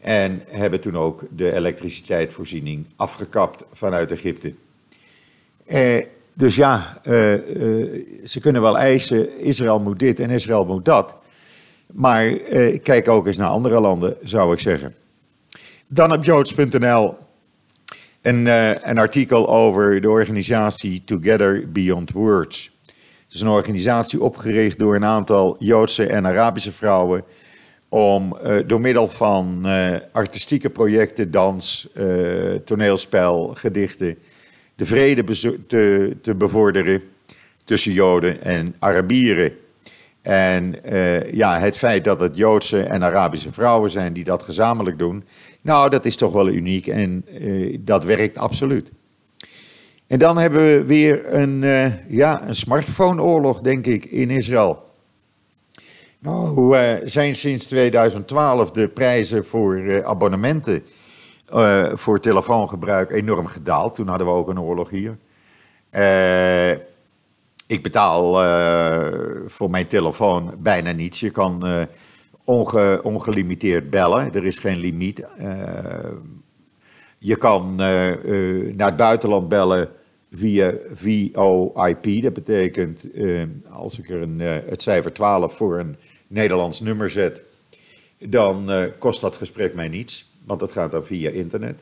En 0.00 0.42
hebben 0.46 0.80
toen 0.80 0.96
ook 0.96 1.22
de 1.30 1.52
elektriciteitsvoorziening 1.52 2.86
afgekapt 2.96 3.64
vanuit 3.72 4.12
Egypte. 4.12 4.52
Dus 6.38 6.56
ja, 6.56 7.00
uh, 7.04 7.32
uh, 7.32 8.06
ze 8.24 8.40
kunnen 8.40 8.62
wel 8.62 8.78
eisen, 8.78 9.40
Israël 9.40 9.80
moet 9.80 9.98
dit 9.98 10.20
en 10.20 10.30
Israël 10.30 10.64
moet 10.64 10.84
dat. 10.84 11.14
Maar 11.92 12.30
uh, 12.30 12.78
kijk 12.82 13.08
ook 13.08 13.26
eens 13.26 13.36
naar 13.36 13.48
andere 13.48 13.80
landen, 13.80 14.16
zou 14.22 14.52
ik 14.52 14.60
zeggen. 14.60 14.94
Dan 15.86 16.12
op 16.12 16.24
joods.nl 16.24 17.14
een, 18.22 18.46
een 18.90 18.98
artikel 18.98 19.48
over 19.48 20.00
de 20.00 20.08
organisatie 20.10 21.02
Together 21.04 21.72
Beyond 21.72 22.10
Words. 22.12 22.70
Het 22.84 23.34
is 23.34 23.40
een 23.40 23.48
organisatie 23.48 24.22
opgericht 24.22 24.78
door 24.78 24.94
een 24.94 25.04
aantal 25.04 25.56
Joodse 25.58 26.06
en 26.06 26.26
Arabische 26.26 26.72
vrouwen 26.72 27.24
om 27.88 28.38
door 28.66 28.80
middel 28.80 29.08
van 29.08 29.66
artistieke 30.12 30.70
projecten, 30.70 31.30
dans, 31.30 31.88
toneelspel, 32.64 33.54
gedichten 33.54 34.18
de 34.76 34.86
vrede 34.86 35.24
te, 35.66 36.16
te 36.22 36.34
bevorderen 36.34 37.02
tussen 37.64 37.92
Joden 37.92 38.42
en 38.42 38.74
Arabieren. 38.78 39.52
En 40.22 40.74
uh, 40.92 41.32
ja, 41.32 41.58
het 41.58 41.76
feit 41.76 42.04
dat 42.04 42.20
het 42.20 42.36
Joodse 42.36 42.82
en 42.82 43.02
Arabische 43.02 43.52
vrouwen 43.52 43.90
zijn 43.90 44.12
die 44.12 44.24
dat 44.24 44.42
gezamenlijk 44.42 44.98
doen, 44.98 45.24
nou, 45.60 45.90
dat 45.90 46.04
is 46.04 46.16
toch 46.16 46.32
wel 46.32 46.48
uniek 46.48 46.86
en 46.86 47.24
uh, 47.40 47.78
dat 47.80 48.04
werkt 48.04 48.38
absoluut. 48.38 48.90
En 50.06 50.18
dan 50.18 50.38
hebben 50.38 50.60
we 50.60 50.84
weer 50.84 51.34
een, 51.34 51.62
uh, 51.62 51.86
ja, 52.08 52.48
een 52.48 52.54
smartphoneoorlog, 52.54 53.60
denk 53.60 53.86
ik, 53.86 54.04
in 54.04 54.30
Israël. 54.30 54.84
Nou, 56.18 56.76
zijn 57.04 57.34
sinds 57.34 57.66
2012 57.66 58.70
de 58.70 58.88
prijzen 58.88 59.44
voor 59.44 60.04
abonnementen 60.04 60.82
uh, 61.54 61.90
voor 61.94 62.20
telefoongebruik 62.20 63.10
enorm 63.10 63.46
gedaald. 63.46 63.94
Toen 63.94 64.08
hadden 64.08 64.26
we 64.26 64.32
ook 64.32 64.48
een 64.48 64.60
oorlog 64.60 64.90
hier. 64.90 65.16
Uh, 65.92 66.70
ik 67.66 67.82
betaal 67.82 68.44
uh, 68.44 69.20
voor 69.46 69.70
mijn 69.70 69.86
telefoon 69.86 70.54
bijna 70.58 70.92
niets. 70.92 71.20
Je 71.20 71.30
kan 71.30 71.86
onge, 72.44 73.00
ongelimiteerd 73.02 73.90
bellen. 73.90 74.32
Er 74.32 74.44
is 74.44 74.58
geen 74.58 74.76
limiet. 74.76 75.26
je 77.18 77.36
kan 77.36 77.74
naar 77.74 78.86
het 78.86 78.96
buitenland 78.96 79.48
bellen 79.48 79.88
via 80.32 80.72
VoIP. 80.92 82.22
Dat 82.22 82.32
betekent 82.32 83.08
als 83.70 83.98
ik 83.98 84.10
er 84.10 84.22
een, 84.22 84.40
het 84.40 84.82
cijfer 84.82 85.12
12 85.12 85.56
voor 85.56 85.78
een 85.78 85.96
Nederlands 86.26 86.80
nummer 86.80 87.10
zet, 87.10 87.42
dan 88.18 88.70
kost 88.98 89.20
dat 89.20 89.36
gesprek 89.36 89.74
mij 89.74 89.88
niets 89.88 90.26
want 90.46 90.60
dat 90.60 90.72
gaat 90.72 90.90
dan 90.90 91.06
via 91.06 91.30
internet. 91.30 91.80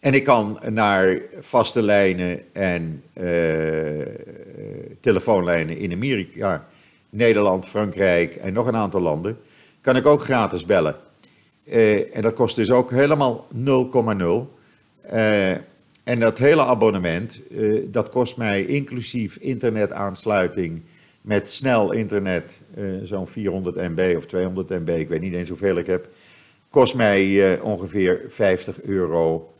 En 0.00 0.14
ik 0.14 0.24
kan 0.24 0.58
naar 0.68 1.20
vaste 1.40 1.82
lijnen 1.82 2.54
en 2.54 3.02
uh, 3.14 4.06
telefoonlijnen 5.00 5.78
in 5.78 5.92
Amerika, 5.92 6.66
Nederland, 7.10 7.68
Frankrijk 7.68 8.34
en 8.34 8.52
nog 8.52 8.66
een 8.66 8.76
aantal 8.76 9.00
landen, 9.00 9.38
kan 9.80 9.96
ik 9.96 10.06
ook 10.06 10.22
gratis 10.22 10.64
bellen. 10.64 10.96
Uh, 11.64 12.16
en 12.16 12.22
dat 12.22 12.34
kost 12.34 12.56
dus 12.56 12.70
ook 12.70 12.90
helemaal 12.90 13.46
0,0. 13.54 13.60
Uh, 15.12 15.50
en 16.04 16.18
dat 16.18 16.38
hele 16.38 16.64
abonnement, 16.64 17.42
dat 17.86 18.08
kost 18.08 18.36
mij 18.36 18.64
inclusief 18.64 19.36
internetaansluiting 19.36 20.82
met 21.20 21.50
snel 21.50 21.92
internet, 21.92 22.60
zo'n 23.02 23.26
400 23.26 23.76
MB 23.76 24.14
of 24.16 24.26
200 24.26 24.68
MB, 24.68 24.88
ik 24.88 25.08
weet 25.08 25.20
niet 25.20 25.34
eens 25.34 25.48
hoeveel 25.48 25.76
ik 25.76 25.86
heb 25.86 26.08
kost 26.70 26.94
mij 26.94 27.60
ongeveer 27.60 28.24
50 28.28 28.82
euro 28.82 29.52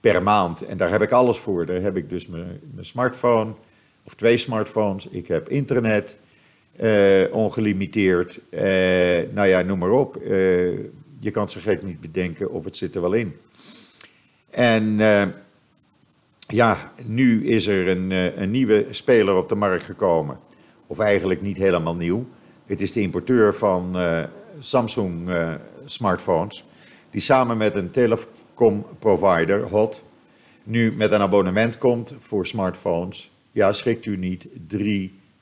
per 0.00 0.22
maand. 0.22 0.62
En 0.62 0.76
daar 0.76 0.90
heb 0.90 1.02
ik 1.02 1.10
alles 1.10 1.38
voor. 1.38 1.66
Daar 1.66 1.80
heb 1.80 1.96
ik 1.96 2.10
dus 2.10 2.26
mijn, 2.26 2.60
smartphone, 2.80 3.52
of 4.04 4.14
twee 4.14 4.36
smartphones. 4.36 5.08
Ik 5.08 5.28
heb 5.28 5.48
internet, 5.48 6.16
ongelimiteerd. 7.32 8.40
nou 9.32 9.46
ja, 9.46 9.62
noem 9.62 9.78
maar 9.78 9.90
op. 9.90 10.18
je 11.18 11.30
kan 11.32 11.48
zo 11.48 11.60
gek 11.62 11.82
niet 11.82 12.00
bedenken 12.00 12.50
of 12.50 12.64
het 12.64 12.76
zit 12.76 12.94
er 12.94 13.00
wel 13.00 13.12
in. 13.12 13.36
En 14.50 14.98
ja, 16.46 16.92
nu 17.04 17.46
is 17.46 17.66
er 17.66 17.88
een, 17.88 18.12
eh, 18.12 18.36
een 18.36 18.50
nieuwe 18.50 18.86
speler 18.90 19.34
op 19.34 19.48
de 19.48 19.54
markt 19.54 19.84
gekomen. 19.84 20.38
Of 20.86 20.98
eigenlijk 20.98 21.42
niet 21.42 21.56
helemaal 21.56 21.94
nieuw. 21.94 22.26
Het 22.66 22.80
is 22.80 22.92
de 22.92 23.00
importeur 23.00 23.54
van 23.54 23.92
uh, 23.96 24.20
Samsung 24.58 25.28
uh, 25.28 25.54
smartphones. 25.90 26.64
Die 27.10 27.20
samen 27.20 27.56
met 27.56 27.74
een 27.74 27.90
telecomprovider, 27.90 29.68
HOT, 29.68 30.02
nu 30.62 30.92
met 30.92 31.12
een 31.12 31.20
abonnement 31.20 31.78
komt 31.78 32.14
voor 32.18 32.46
smartphones. 32.46 33.30
Ja, 33.52 33.72
schrikt 33.72 34.06
u 34.06 34.16
niet, 34.16 34.46
3,80 34.76 34.80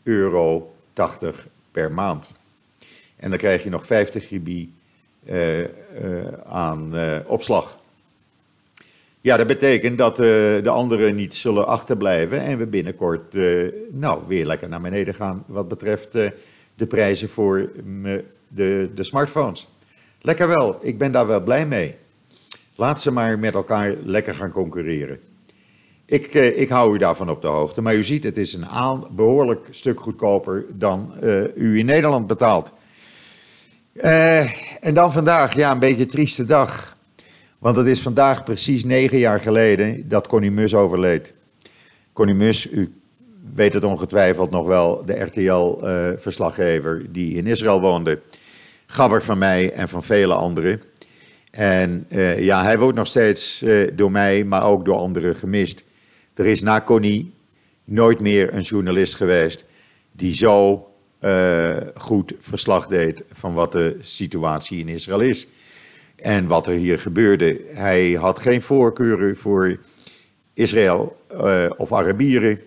euro 0.03 0.75
per 1.71 1.93
maand. 1.93 2.33
En 3.17 3.31
dan 3.31 3.39
krijg 3.39 3.63
je 3.63 3.71
nog 3.71 3.87
50 3.87 4.27
GB 4.27 4.49
uh, 5.25 5.65
aan 6.47 6.95
opslag. 7.27 7.79
Ja, 9.21 9.37
dat 9.37 9.47
betekent 9.47 9.99
dat 9.99 10.17
de 10.17 10.69
anderen 10.71 11.15
niet 11.15 11.35
zullen 11.35 11.67
achterblijven 11.67 12.41
en 12.41 12.59
we 12.59 12.67
binnenkort 12.67 13.35
nou, 13.91 14.23
weer 14.27 14.47
lekker 14.47 14.69
naar 14.69 14.81
beneden 14.81 15.15
gaan 15.15 15.45
wat 15.47 15.69
betreft 15.69 16.13
de 16.75 16.87
prijzen 16.89 17.29
voor 17.29 17.71
de, 18.49 18.91
de 18.95 19.03
smartphones. 19.05 19.69
Lekker 20.26 20.49
wel, 20.49 20.78
ik 20.81 20.99
ben 20.99 21.12
daar 21.12 21.26
wel 21.26 21.43
blij 21.43 21.66
mee. 21.66 21.95
Laat 22.75 23.00
ze 23.00 23.11
maar 23.11 23.38
met 23.38 23.54
elkaar 23.54 23.95
lekker 24.04 24.35
gaan 24.35 24.50
concurreren. 24.50 25.19
Ik, 26.07 26.35
ik 26.35 26.69
hou 26.69 26.95
u 26.95 26.99
daarvan 26.99 27.31
op 27.31 27.43
de 27.43 27.49
hoogte, 27.49 27.83
maar 27.83 27.95
u 27.95 28.04
ziet, 28.04 28.25
het 28.25 28.37
is 28.37 28.52
een 28.54 29.04
behoorlijk 29.11 29.66
stuk 29.71 30.00
goedkoper 30.00 30.64
dan 30.69 31.12
u 31.54 31.78
in 31.78 31.85
Nederland 31.87 32.26
betaalt. 32.26 32.73
en 34.81 34.95
dan 34.95 35.12
vandaag, 35.12 35.54
ja, 35.54 35.73
een 35.73 35.78
beetje 35.78 36.07
trieste 36.07 36.45
dag. 36.45 36.97
Want 37.59 37.76
het 37.76 37.87
is 37.87 38.02
vandaag 38.02 38.45
precies 38.45 38.85
negen 38.85 39.19
jaar 39.19 39.40
geleden 39.40 40.09
dat 40.09 40.26
Connie 40.26 40.50
Mus 40.50 40.75
overleed. 40.75 41.33
Connie 42.12 42.35
Mus, 42.35 42.71
u 42.71 42.95
weet 43.54 43.75
het 43.75 43.85
ongetwijfeld 43.85 44.50
nog 44.50 44.66
wel, 44.66 45.04
de 45.04 45.21
RTL-verslaggever 45.21 47.00
eh, 47.00 47.07
die 47.11 47.37
in 47.37 47.47
Israël 47.47 47.81
woonde. 47.81 48.21
Gabber 48.95 49.23
van 49.23 49.39
mij 49.39 49.73
en 49.73 49.89
van 49.89 50.05
vele 50.05 50.35
anderen. 50.35 50.83
En 51.51 52.07
uh, 52.09 52.41
ja, 52.41 52.63
hij 52.63 52.79
wordt 52.79 52.97
nog 52.97 53.07
steeds 53.07 53.63
uh, 53.63 53.91
door 53.95 54.11
mij, 54.11 54.45
maar 54.45 54.65
ook 54.65 54.85
door 54.85 54.97
anderen 54.97 55.35
gemist. 55.35 55.85
Er 56.35 56.47
is 56.47 56.63
na 56.63 56.81
Connie 56.81 57.33
nooit 57.85 58.21
meer 58.21 58.55
een 58.55 58.63
journalist 58.63 59.15
geweest 59.15 59.65
die 60.13 60.35
zo 60.35 60.87
goed 61.95 62.33
verslag 62.39 62.87
deed 62.87 63.23
van 63.33 63.55
wat 63.55 63.73
de 63.73 63.97
situatie 64.01 64.79
in 64.79 64.89
Israël 64.89 65.21
is 65.21 65.47
en 66.17 66.47
wat 66.47 66.67
er 66.67 66.75
hier 66.75 66.99
gebeurde. 66.99 67.61
Hij 67.73 68.13
had 68.13 68.39
geen 68.39 68.63
voorkeuren 68.63 69.37
voor 69.37 69.79
Israël 70.53 71.17
of 71.77 71.93
Arabieren. 71.93 72.61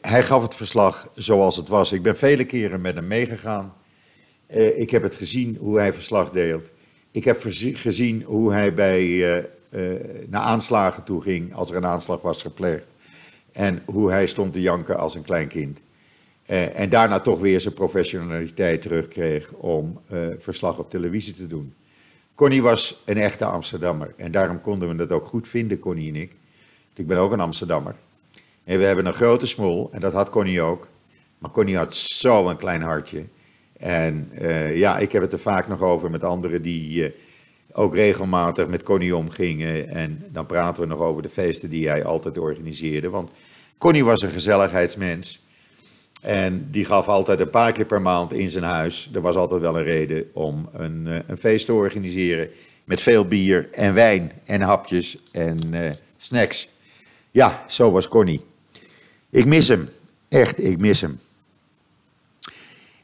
Hij 0.00 0.22
gaf 0.22 0.42
het 0.42 0.54
verslag 0.54 1.08
zoals 1.14 1.56
het 1.56 1.68
was. 1.68 1.92
Ik 1.92 2.02
ben 2.02 2.16
vele 2.16 2.44
keren 2.44 2.80
met 2.80 2.94
hem 2.94 3.06
meegegaan. 3.06 3.72
Uh, 4.54 4.78
ik 4.78 4.90
heb 4.90 5.02
het 5.02 5.14
gezien 5.14 5.56
hoe 5.56 5.78
hij 5.78 5.92
verslag 5.92 6.30
deelt. 6.30 6.70
Ik 7.10 7.24
heb 7.24 7.44
gezien 7.72 8.22
hoe 8.22 8.52
hij 8.52 8.74
bij, 8.74 9.48
naar 10.26 10.40
aanslagen 10.40 11.04
toe 11.04 11.22
ging 11.22 11.54
als 11.54 11.70
er 11.70 11.76
een 11.76 11.86
aanslag 11.86 12.20
was 12.20 12.42
gepleegd. 12.42 12.84
En 13.52 13.82
hoe 13.84 14.10
hij 14.10 14.26
stond 14.26 14.52
te 14.52 14.60
janken 14.60 14.98
als 14.98 15.14
een 15.14 15.22
klein 15.22 15.48
kind. 15.48 15.80
Uh, 16.50 16.78
en 16.78 16.88
daarna 16.88 17.20
toch 17.20 17.40
weer 17.40 17.60
zijn 17.60 17.74
professionaliteit 17.74 18.82
terugkreeg 18.82 19.52
om 19.52 20.00
uh, 20.12 20.26
verslag 20.38 20.78
op 20.78 20.90
televisie 20.90 21.34
te 21.34 21.46
doen. 21.46 21.74
Connie 22.34 22.62
was 22.62 23.02
een 23.04 23.16
echte 23.16 23.44
Amsterdammer. 23.44 24.14
En 24.16 24.30
daarom 24.30 24.60
konden 24.60 24.96
we 24.96 25.02
het 25.02 25.12
ook 25.12 25.24
goed 25.24 25.48
vinden, 25.48 25.78
Connie 25.78 26.08
en 26.08 26.20
ik. 26.20 26.32
Ik 26.94 27.06
ben 27.06 27.16
ook 27.16 27.32
een 27.32 27.40
Amsterdammer. 27.40 27.94
En 28.64 28.78
we 28.78 28.84
hebben 28.84 29.06
een 29.06 29.12
grote 29.12 29.46
smol, 29.46 29.88
en 29.92 30.00
dat 30.00 30.12
had 30.12 30.30
Connie 30.30 30.62
ook. 30.62 30.88
Maar 31.38 31.50
Connie 31.50 31.76
had 31.76 31.96
zo'n 31.96 32.56
klein 32.56 32.82
hartje. 32.82 33.24
En 33.78 34.30
uh, 34.40 34.76
ja, 34.76 34.98
ik 34.98 35.12
heb 35.12 35.22
het 35.22 35.32
er 35.32 35.38
vaak 35.38 35.68
nog 35.68 35.82
over 35.82 36.10
met 36.10 36.24
anderen 36.24 36.62
die 36.62 37.14
ook 37.72 37.94
regelmatig 37.94 38.68
met 38.68 38.82
Connie 38.82 39.16
omgingen. 39.16 39.88
En 39.88 40.24
dan 40.28 40.46
praten 40.46 40.82
we 40.82 40.88
nog 40.88 40.98
over 40.98 41.22
de 41.22 41.28
feesten 41.28 41.70
die 41.70 41.88
hij 41.88 42.04
altijd 42.04 42.38
organiseerde. 42.38 43.08
Want 43.08 43.30
Connie 43.78 44.04
was 44.04 44.22
een 44.22 44.30
gezelligheidsmens. 44.30 45.46
En 46.22 46.66
die 46.70 46.84
gaf 46.84 47.08
altijd 47.08 47.40
een 47.40 47.50
paar 47.50 47.72
keer 47.72 47.84
per 47.84 48.02
maand 48.02 48.32
in 48.32 48.50
zijn 48.50 48.64
huis. 48.64 49.10
Er 49.14 49.20
was 49.20 49.36
altijd 49.36 49.60
wel 49.60 49.78
een 49.78 49.84
reden 49.84 50.24
om 50.32 50.68
een, 50.72 51.06
eh, 51.06 51.18
een 51.26 51.38
feest 51.38 51.66
te 51.66 51.72
organiseren. 51.72 52.48
Met 52.84 53.00
veel 53.00 53.26
bier 53.26 53.68
en 53.72 53.94
wijn 53.94 54.32
en 54.44 54.60
hapjes 54.60 55.18
en 55.32 55.60
snacks. 56.16 56.68
Ja, 57.30 57.64
zo 57.68 57.90
was 57.90 58.08
Connie. 58.08 58.40
Ik 59.30 59.44
mis 59.44 59.68
hem. 59.68 59.88
Echt, 60.28 60.62
ik 60.62 60.78
mis 60.78 61.00
hem. 61.00 61.18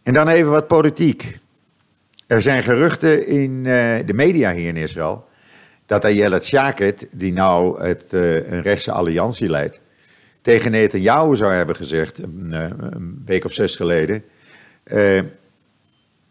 En 0.04 0.12
dan 0.12 0.28
even 0.28 0.50
wat 0.50 0.66
politiek. 0.66 1.38
Er 2.26 2.42
zijn 2.42 2.62
geruchten 2.62 3.26
in 3.26 3.50
uh, 3.50 3.96
de 4.06 4.14
media 4.14 4.52
hier 4.52 4.68
in 4.68 4.76
Israël. 4.76 5.28
dat 5.86 6.04
Ayelet 6.04 6.46
Shaket, 6.46 7.08
die 7.10 7.32
nou 7.32 7.82
het, 7.82 8.04
uh, 8.10 8.34
een 8.34 8.62
rechtse 8.62 8.92
alliantie 8.92 9.48
leidt 9.48 9.80
tegen 10.42 10.70
Netanyahu 10.70 11.36
zou 11.36 11.52
hebben 11.52 11.76
gezegd, 11.76 12.18
een, 12.18 12.52
eh, 12.52 12.70
week 13.24 13.44
of 13.44 13.52
zes 13.52 13.76
geleden. 13.76 14.24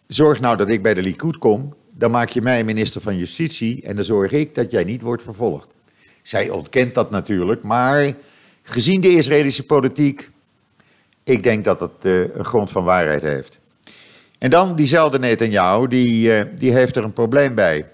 Zorg 0.07 0.39
nou 0.39 0.57
dat 0.57 0.69
ik 0.69 0.81
bij 0.81 0.93
de 0.93 1.01
Likud 1.01 1.37
kom, 1.37 1.75
dan 1.91 2.11
maak 2.11 2.29
je 2.29 2.41
mij 2.41 2.63
minister 2.63 3.01
van 3.01 3.17
Justitie 3.17 3.81
en 3.83 3.95
dan 3.95 4.05
zorg 4.05 4.31
ik 4.31 4.55
dat 4.55 4.71
jij 4.71 4.83
niet 4.83 5.01
wordt 5.01 5.23
vervolgd. 5.23 5.75
Zij 6.21 6.49
ontkent 6.49 6.93
dat 6.95 7.09
natuurlijk, 7.09 7.63
maar 7.63 8.13
gezien 8.63 9.01
de 9.01 9.09
Israëlische 9.09 9.65
politiek, 9.65 10.29
ik 11.23 11.43
denk 11.43 11.63
dat 11.63 11.91
uh, 12.01 12.35
een 12.35 12.45
grond 12.45 12.71
van 12.71 12.83
waarheid 12.83 13.21
heeft. 13.21 13.61
En 14.43 14.49
dan 14.49 14.75
diezelfde 14.75 15.19
Netanyahu, 15.19 15.87
die, 15.87 16.27
uh, 16.27 16.41
die 16.55 16.73
heeft 16.73 16.95
er 16.95 17.03
een 17.03 17.13
probleem 17.13 17.55
bij. 17.55 17.85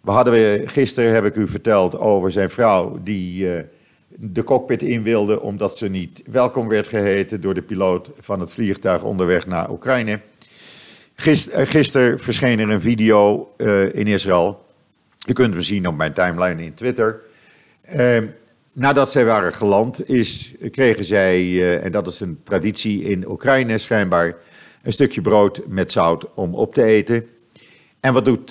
We 0.00 0.10
hadden 0.10 0.68
gisteren, 0.68 1.12
heb 1.12 1.24
ik 1.24 1.36
u 1.36 1.48
verteld, 1.48 1.98
over 1.98 2.30
zijn 2.30 2.50
vrouw 2.50 2.98
die 3.02 3.46
de 4.08 4.44
cockpit 4.44 4.82
in 4.82 5.02
wilde 5.02 5.40
omdat 5.40 5.76
ze 5.76 5.88
niet 5.88 6.22
welkom 6.26 6.68
werd 6.68 6.88
geheten 6.88 7.40
door 7.40 7.54
de 7.54 7.62
piloot 7.62 8.10
van 8.18 8.40
het 8.40 8.50
vliegtuig 8.50 9.02
onderweg 9.02 9.46
naar 9.46 9.70
Oekraïne. 9.70 10.20
Gisteren 11.14 11.60
eh, 11.60 11.66
gister 11.66 12.20
verscheen 12.20 12.58
er 12.58 12.70
een 12.70 12.80
video 12.80 13.48
in 13.92 14.06
Israël. 14.06 14.64
Je 15.18 15.32
kunt 15.32 15.52
hem 15.52 15.62
zien 15.62 15.88
op 15.88 15.96
mijn 15.96 16.12
timeline 16.12 16.64
in 16.64 16.74
Twitter. 16.74 17.20
Uh, 17.96 18.18
nadat 18.72 19.12
zij 19.12 19.24
waren 19.24 19.52
geland, 19.52 20.08
is, 20.08 20.54
kregen 20.70 21.04
zij, 21.04 21.80
en 21.80 21.92
dat 21.92 22.06
is 22.06 22.20
een 22.20 22.40
traditie 22.44 23.02
in 23.02 23.30
Oekraïne 23.30 23.78
schijnbaar, 23.78 24.36
een 24.82 24.92
stukje 24.92 25.20
brood 25.20 25.60
met 25.66 25.92
zout 25.92 26.34
om 26.34 26.54
op 26.54 26.74
te 26.74 26.82
eten. 26.82 27.28
En 28.00 28.12
wat 28.12 28.24
doet 28.24 28.50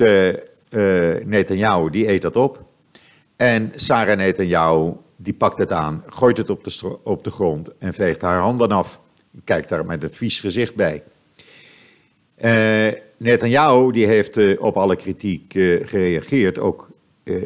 Netanyahu? 1.25 1.89
Die 1.89 2.09
eet 2.09 2.21
dat 2.21 2.35
op. 2.35 2.63
En 3.35 3.71
Sarah 3.75 4.17
Netanyahu 4.17 4.93
die 5.17 5.33
pakt 5.33 5.57
het 5.57 5.71
aan, 5.71 6.03
gooit 6.07 6.37
het 6.37 6.49
op 6.49 6.63
de, 6.63 6.97
op 7.03 7.23
de 7.23 7.29
grond 7.29 7.77
en 7.77 7.93
veegt 7.93 8.21
haar 8.21 8.39
handen 8.39 8.71
af. 8.71 8.99
Kijkt 9.43 9.69
daar 9.69 9.85
met 9.85 10.03
een 10.03 10.13
vies 10.13 10.39
gezicht 10.39 10.75
bij. 10.75 11.03
Uh, 12.41 12.99
Netanyahu 13.17 13.91
die 13.91 14.07
heeft 14.07 14.37
uh, 14.37 14.61
op 14.61 14.77
alle 14.77 14.95
kritiek 14.95 15.53
uh, 15.53 15.87
gereageerd. 15.87 16.59
Ook 16.59 16.89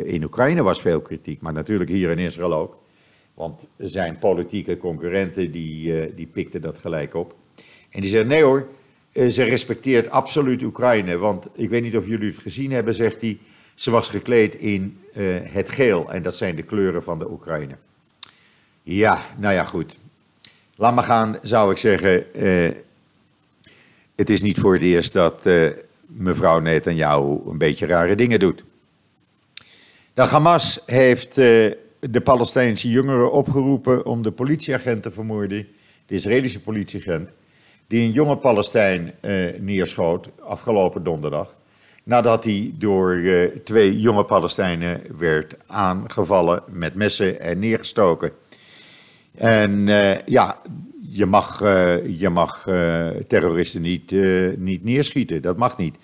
in 0.03 0.23
Oekraïne 0.23 0.63
was 0.63 0.81
veel 0.81 1.01
kritiek, 1.01 1.41
maar 1.41 1.53
natuurlijk 1.53 1.89
hier 1.89 2.09
in 2.09 2.17
Israël 2.17 2.53
ook. 2.53 2.77
Want 3.33 3.67
zijn 3.77 4.17
politieke 4.19 4.77
concurrenten 4.77 5.51
die, 5.51 6.13
die 6.15 6.25
pikten 6.25 6.61
dat 6.61 6.79
gelijk 6.79 7.15
op. 7.15 7.35
En 7.91 8.01
die 8.01 8.09
zeggen, 8.09 8.29
nee 8.29 8.43
hoor, 8.43 8.67
ze 9.13 9.43
respecteert 9.43 10.09
absoluut 10.09 10.63
Oekraïne. 10.63 11.17
Want 11.17 11.47
ik 11.53 11.69
weet 11.69 11.83
niet 11.83 11.97
of 11.97 12.05
jullie 12.05 12.31
het 12.31 12.41
gezien 12.41 12.71
hebben, 12.71 12.93
zegt 12.93 13.21
hij. 13.21 13.37
Ze 13.75 13.91
was 13.91 14.07
gekleed 14.07 14.55
in 14.55 14.99
uh, 15.13 15.37
het 15.41 15.69
geel 15.69 16.11
en 16.11 16.21
dat 16.23 16.35
zijn 16.35 16.55
de 16.55 16.63
kleuren 16.63 17.03
van 17.03 17.19
de 17.19 17.31
Oekraïne. 17.31 17.75
Ja, 18.83 19.25
nou 19.37 19.53
ja, 19.53 19.63
goed. 19.63 19.99
Laat 20.75 20.95
maar 20.95 21.03
gaan, 21.03 21.37
zou 21.41 21.71
ik 21.71 21.77
zeggen. 21.77 22.25
Uh, 22.35 22.71
het 24.15 24.29
is 24.29 24.41
niet 24.41 24.59
voor 24.59 24.73
het 24.73 24.81
eerst 24.81 25.13
dat 25.13 25.45
uh, 25.45 25.69
mevrouw 26.05 26.59
Netanyahu 26.59 27.39
een 27.45 27.57
beetje 27.57 27.85
rare 27.85 28.15
dingen 28.15 28.39
doet. 28.39 28.63
De 30.13 30.21
Hamas 30.21 30.79
heeft 30.85 31.35
de 31.35 32.21
Palestijnse 32.23 32.89
jongeren 32.89 33.31
opgeroepen 33.31 34.05
om 34.05 34.21
de 34.21 34.31
politieagent 34.31 35.03
te 35.03 35.11
vermoorden, 35.11 35.67
de 36.05 36.15
Israëlische 36.15 36.59
politieagent, 36.59 37.31
die 37.91 38.05
een 38.05 38.11
jonge 38.11 38.37
Palestijn 38.37 39.13
neerschoot 39.59 40.29
afgelopen 40.39 41.03
donderdag. 41.03 41.55
nadat 42.03 42.43
hij 42.43 42.73
door 42.77 43.13
uh, 43.13 43.55
twee 43.63 43.99
jonge 43.99 44.23
Palestijnen 44.23 45.01
werd 45.17 45.55
aangevallen 45.67 46.63
met 46.67 46.95
messen 46.95 47.39
en 47.39 47.59
neergestoken. 47.59 48.31
En 49.37 49.87
uh, 49.87 50.21
ja, 50.25 50.61
je 51.09 51.25
mag, 51.25 51.59
je 52.07 52.29
mag 52.29 52.63
terroristen 53.27 53.81
niet, 53.81 54.11
niet 54.57 54.83
neerschieten, 54.83 55.41
dat 55.41 55.57
mag 55.57 55.77
niet. 55.77 55.95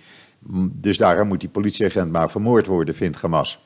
Dus 0.71 0.97
daarom 0.97 1.27
moet 1.27 1.39
die 1.39 1.49
politieagent 1.49 2.11
maar 2.11 2.29
vermoord 2.29 2.65
worden, 2.65 2.95
vindt 2.95 3.21
Hamas. 3.21 3.59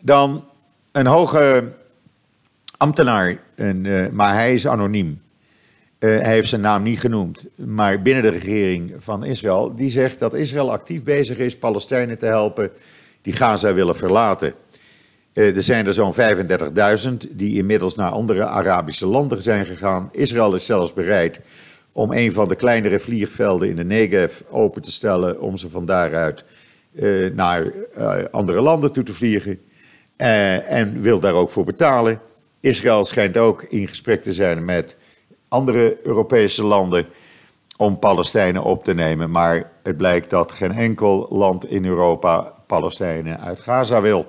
Dan 0.00 0.44
een 0.92 1.06
hoge 1.06 1.72
ambtenaar, 2.76 3.40
maar 4.12 4.34
hij 4.34 4.54
is 4.54 4.66
anoniem. 4.66 5.20
Uh, 6.00 6.20
hij 6.20 6.32
heeft 6.32 6.48
zijn 6.48 6.60
naam 6.60 6.82
niet 6.82 7.00
genoemd, 7.00 7.46
maar 7.54 8.02
binnen 8.02 8.22
de 8.22 8.28
regering 8.28 8.94
van 8.98 9.24
Israël, 9.24 9.74
die 9.76 9.90
zegt 9.90 10.18
dat 10.18 10.34
Israël 10.34 10.72
actief 10.72 11.02
bezig 11.02 11.38
is 11.38 11.56
Palestijnen 11.56 12.18
te 12.18 12.26
helpen 12.26 12.70
die 13.22 13.32
Gaza 13.32 13.74
willen 13.74 13.96
verlaten. 13.96 14.54
Uh, 15.32 15.56
er 15.56 15.62
zijn 15.62 15.86
er 15.86 15.92
zo'n 15.92 16.14
35.000 16.14 17.30
die 17.30 17.56
inmiddels 17.56 17.94
naar 17.94 18.10
andere 18.10 18.46
Arabische 18.46 19.06
landen 19.06 19.42
zijn 19.42 19.66
gegaan. 19.66 20.08
Israël 20.12 20.54
is 20.54 20.64
zelfs 20.64 20.92
bereid 20.92 21.40
om 21.92 22.12
een 22.12 22.32
van 22.32 22.48
de 22.48 22.54
kleinere 22.54 23.00
vliegvelden 23.00 23.68
in 23.68 23.76
de 23.76 23.84
Negev 23.84 24.40
open 24.50 24.82
te 24.82 24.92
stellen 24.92 25.40
om 25.40 25.56
ze 25.56 25.70
van 25.70 25.86
daaruit 25.86 26.44
uh, 26.92 27.34
naar 27.34 27.72
andere 28.30 28.60
landen 28.60 28.92
toe 28.92 29.04
te 29.04 29.14
vliegen. 29.14 29.60
en 30.16 31.00
wil 31.00 31.20
daar 31.20 31.34
ook 31.34 31.50
voor 31.50 31.64
betalen. 31.64 32.20
Israël 32.60 33.04
schijnt 33.04 33.36
ook 33.36 33.62
in 33.62 33.88
gesprek 33.88 34.22
te 34.22 34.32
zijn 34.32 34.64
met 34.64 34.96
andere 35.50 35.98
Europese 36.02 36.64
landen 36.64 37.06
om 37.76 37.98
Palestijnen 37.98 38.62
op 38.62 38.84
te 38.84 38.94
nemen. 38.94 39.30
Maar 39.30 39.70
het 39.82 39.96
blijkt 39.96 40.30
dat 40.30 40.52
geen 40.52 40.72
enkel 40.72 41.26
land 41.30 41.66
in 41.66 41.84
Europa 41.84 42.52
Palestijnen 42.66 43.40
uit 43.40 43.60
Gaza 43.60 44.00
wil. 44.00 44.26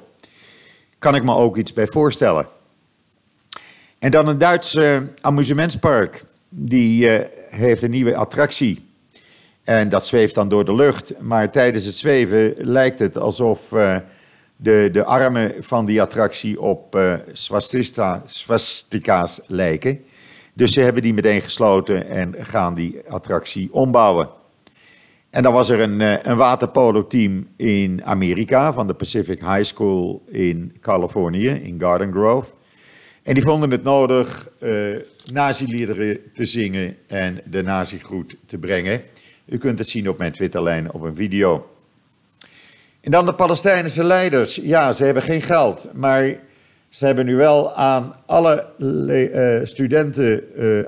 Kan 1.00 1.16
ik 1.16 1.24
me 1.24 1.36
ook 1.36 1.58
iets 1.58 1.74
bij 1.74 1.88
voorstellen. 1.88 2.48
En 4.00 4.12
dan 4.12 4.28
een 4.28 4.38
Duits 4.38 4.80
amusementspark. 5.22 6.24
Die 6.50 7.20
uh, 7.20 7.26
heeft 7.50 7.82
een 7.82 7.92
nieuwe 7.92 8.16
attractie. 8.16 8.90
En 9.64 9.90
dat 9.90 10.06
zweeft 10.06 10.36
dan 10.36 10.50
door 10.50 10.66
de 10.66 10.76
lucht. 10.76 11.14
Maar 11.20 11.52
tijdens 11.52 11.86
het 11.86 11.98
zweven 11.98 12.54
lijkt 12.58 13.00
het 13.00 13.18
alsof 13.18 13.72
uh, 13.72 13.98
de, 14.56 14.90
de 14.92 15.04
armen 15.04 15.54
van 15.60 15.86
die 15.86 16.02
attractie 16.02 16.62
op 16.62 16.96
uh, 16.96 17.14
swastika's 18.24 19.40
lijken. 19.48 20.04
Dus 20.54 20.74
ze 20.74 20.82
hebben 20.82 21.02
die 21.02 21.14
meteen 21.14 21.42
gesloten 21.42 22.10
en 22.10 22.36
gaan 22.40 22.76
die 22.76 23.02
attractie 23.08 23.74
ombouwen. 23.74 24.30
En 25.30 25.44
dan 25.44 25.54
was 25.54 25.70
er 25.70 25.80
een, 25.80 26.02
eh, 26.02 26.14
een 26.24 26.38
waterpolo-team 26.38 27.48
in 27.56 28.04
Amerika 28.04 28.74
van 28.74 28.88
de 28.88 28.94
Pacific 28.94 29.40
High 29.40 29.64
School 29.64 30.24
in 30.28 30.76
Californië, 30.82 31.48
in 31.48 31.80
Garden 31.80 32.12
Grove. 32.12 32.52
En 33.24 33.34
die 33.34 33.44
vonden 33.44 33.72
het 33.72 33.84
nodig 33.84 34.50
uh, 34.64 34.98
nazi-liederen 35.32 36.20
te 36.34 36.46
zingen 36.46 36.98
en 37.08 37.42
de 37.46 37.62
nazi-groet 37.62 38.36
te 38.46 38.58
brengen. 38.58 39.02
U 39.46 39.58
kunt 39.58 39.80
het 39.80 39.90
zien 39.90 40.10
op 40.10 40.18
mijn 40.18 40.32
Twitterlijn 40.32 40.92
op 40.92 41.02
een 41.02 41.16
video. 41.16 41.70
En 43.02 43.12
dan 43.12 43.26
de 43.26 43.34
Palestijnse 43.34 44.04
leiders. 44.04 44.56
Ja, 44.56 44.92
ze 44.92 45.04
hebben 45.04 45.24
geen 45.24 45.42
geld, 45.42 45.90
maar 45.94 46.40
ze 46.92 47.06
hebben 47.06 47.26
nu 47.26 47.36
wel 47.36 47.74
aan 47.74 48.16
alle 48.26 48.66
uh, 48.78 49.66
studenten 49.66 50.44
uh, 50.58 50.84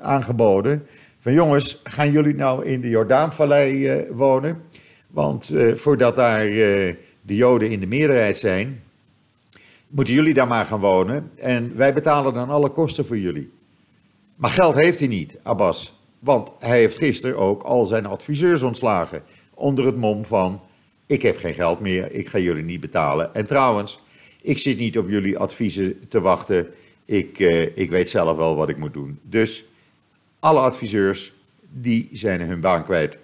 aangeboden. 0.00 0.86
Van 1.18 1.32
jongens, 1.32 1.80
gaan 1.84 2.10
jullie 2.10 2.34
nou 2.34 2.64
in 2.64 2.80
de 2.80 2.88
Jordaanvallei 2.88 4.04
wonen? 4.10 4.62
Want 5.06 5.54
voordat 5.74 6.16
daar 6.16 6.40
de 6.40 6.96
Joden 7.36 7.70
in 7.70 7.80
de 7.80 7.86
meerderheid 7.86 8.38
zijn, 8.38 8.82
moeten 9.88 10.14
jullie 10.14 10.34
daar 10.34 10.46
maar 10.46 10.64
gaan 10.64 10.80
wonen. 10.80 11.30
En 11.36 11.76
wij 11.76 11.94
betalen 11.94 12.34
dan 12.34 12.50
alle 12.50 12.68
kosten 12.68 13.06
voor 13.06 13.18
jullie. 13.18 13.52
Maar 14.36 14.50
geld 14.50 14.74
heeft 14.74 14.98
hij 14.98 15.08
niet, 15.08 15.38
Abbas. 15.42 15.98
Want 16.18 16.52
hij 16.58 16.78
heeft 16.78 16.96
gisteren 16.96 17.38
ook 17.38 17.62
al 17.62 17.84
zijn 17.84 18.06
adviseurs 18.06 18.62
ontslagen. 18.62 19.22
Onder 19.54 19.86
het 19.86 19.96
mom 19.96 20.24
van: 20.24 20.60
ik 21.06 21.22
heb 21.22 21.38
geen 21.38 21.54
geld 21.54 21.80
meer, 21.80 22.12
ik 22.12 22.28
ga 22.28 22.38
jullie 22.38 22.64
niet 22.64 22.80
betalen. 22.80 23.34
En 23.34 23.46
trouwens. 23.46 24.02
Ik 24.44 24.58
zit 24.58 24.78
niet 24.78 24.98
op 24.98 25.08
jullie 25.08 25.38
adviezen 25.38 26.08
te 26.08 26.20
wachten. 26.20 26.66
Ik, 27.04 27.38
uh, 27.38 27.76
ik 27.76 27.90
weet 27.90 28.10
zelf 28.10 28.36
wel 28.36 28.56
wat 28.56 28.68
ik 28.68 28.76
moet 28.76 28.92
doen. 28.92 29.18
Dus 29.22 29.64
alle 30.38 30.60
adviseurs, 30.60 31.32
die 31.60 32.08
zijn 32.12 32.40
hun 32.40 32.60
baan 32.60 32.84
kwijt. 32.84 33.18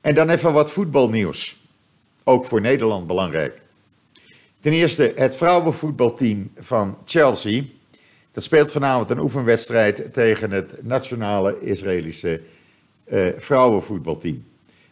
En 0.00 0.14
dan 0.14 0.28
even 0.28 0.52
wat 0.52 0.70
voetbalnieuws. 0.70 1.56
Ook 2.24 2.46
voor 2.46 2.60
Nederland 2.60 3.06
belangrijk. 3.06 3.62
Ten 4.60 4.72
eerste, 4.72 5.12
het 5.14 5.36
vrouwenvoetbalteam 5.36 6.50
van 6.58 6.98
Chelsea. 7.04 7.62
Dat 8.32 8.42
speelt 8.42 8.72
vanavond 8.72 9.10
een 9.10 9.18
oefenwedstrijd 9.18 10.12
tegen 10.12 10.50
het 10.50 10.82
nationale 10.82 11.60
Israëlische 11.60 12.40
uh, 13.04 13.28
vrouwenvoetbalteam. 13.36 14.44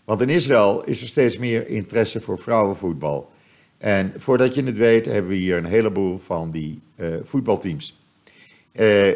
Want 0.04 0.20
in 0.20 0.28
Israël 0.28 0.85
is 0.85 1.02
er 1.02 1.08
steeds 1.08 1.38
meer 1.38 1.68
interesse 1.68 2.20
voor 2.20 2.38
vrouwenvoetbal. 2.38 3.31
En 3.82 4.12
voordat 4.16 4.54
je 4.54 4.64
het 4.64 4.76
weet, 4.76 5.04
hebben 5.04 5.30
we 5.30 5.36
hier 5.36 5.56
een 5.56 5.64
heleboel 5.64 6.18
van 6.18 6.50
die 6.50 6.80
uh, 6.96 7.08
voetbalteams. 7.24 7.96
Uh, 8.72 9.12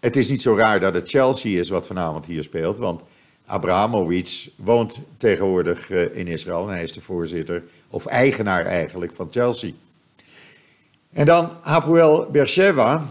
het 0.00 0.16
is 0.16 0.28
niet 0.28 0.42
zo 0.42 0.54
raar 0.54 0.80
dat 0.80 0.94
het 0.94 1.08
Chelsea 1.08 1.58
is 1.58 1.68
wat 1.68 1.86
vanavond 1.86 2.26
hier 2.26 2.42
speelt, 2.42 2.78
want 2.78 3.02
Abramovic 3.46 4.48
woont 4.56 5.00
tegenwoordig 5.16 5.90
uh, 5.90 6.16
in 6.16 6.28
Israël 6.28 6.68
en 6.68 6.74
hij 6.74 6.82
is 6.82 6.92
de 6.92 7.00
voorzitter, 7.00 7.62
of 7.90 8.06
eigenaar 8.06 8.64
eigenlijk, 8.64 9.14
van 9.14 9.28
Chelsea. 9.30 9.70
En 11.12 11.26
dan 11.26 11.50
Hapoel 11.62 12.30
Beersheva, 12.30 13.06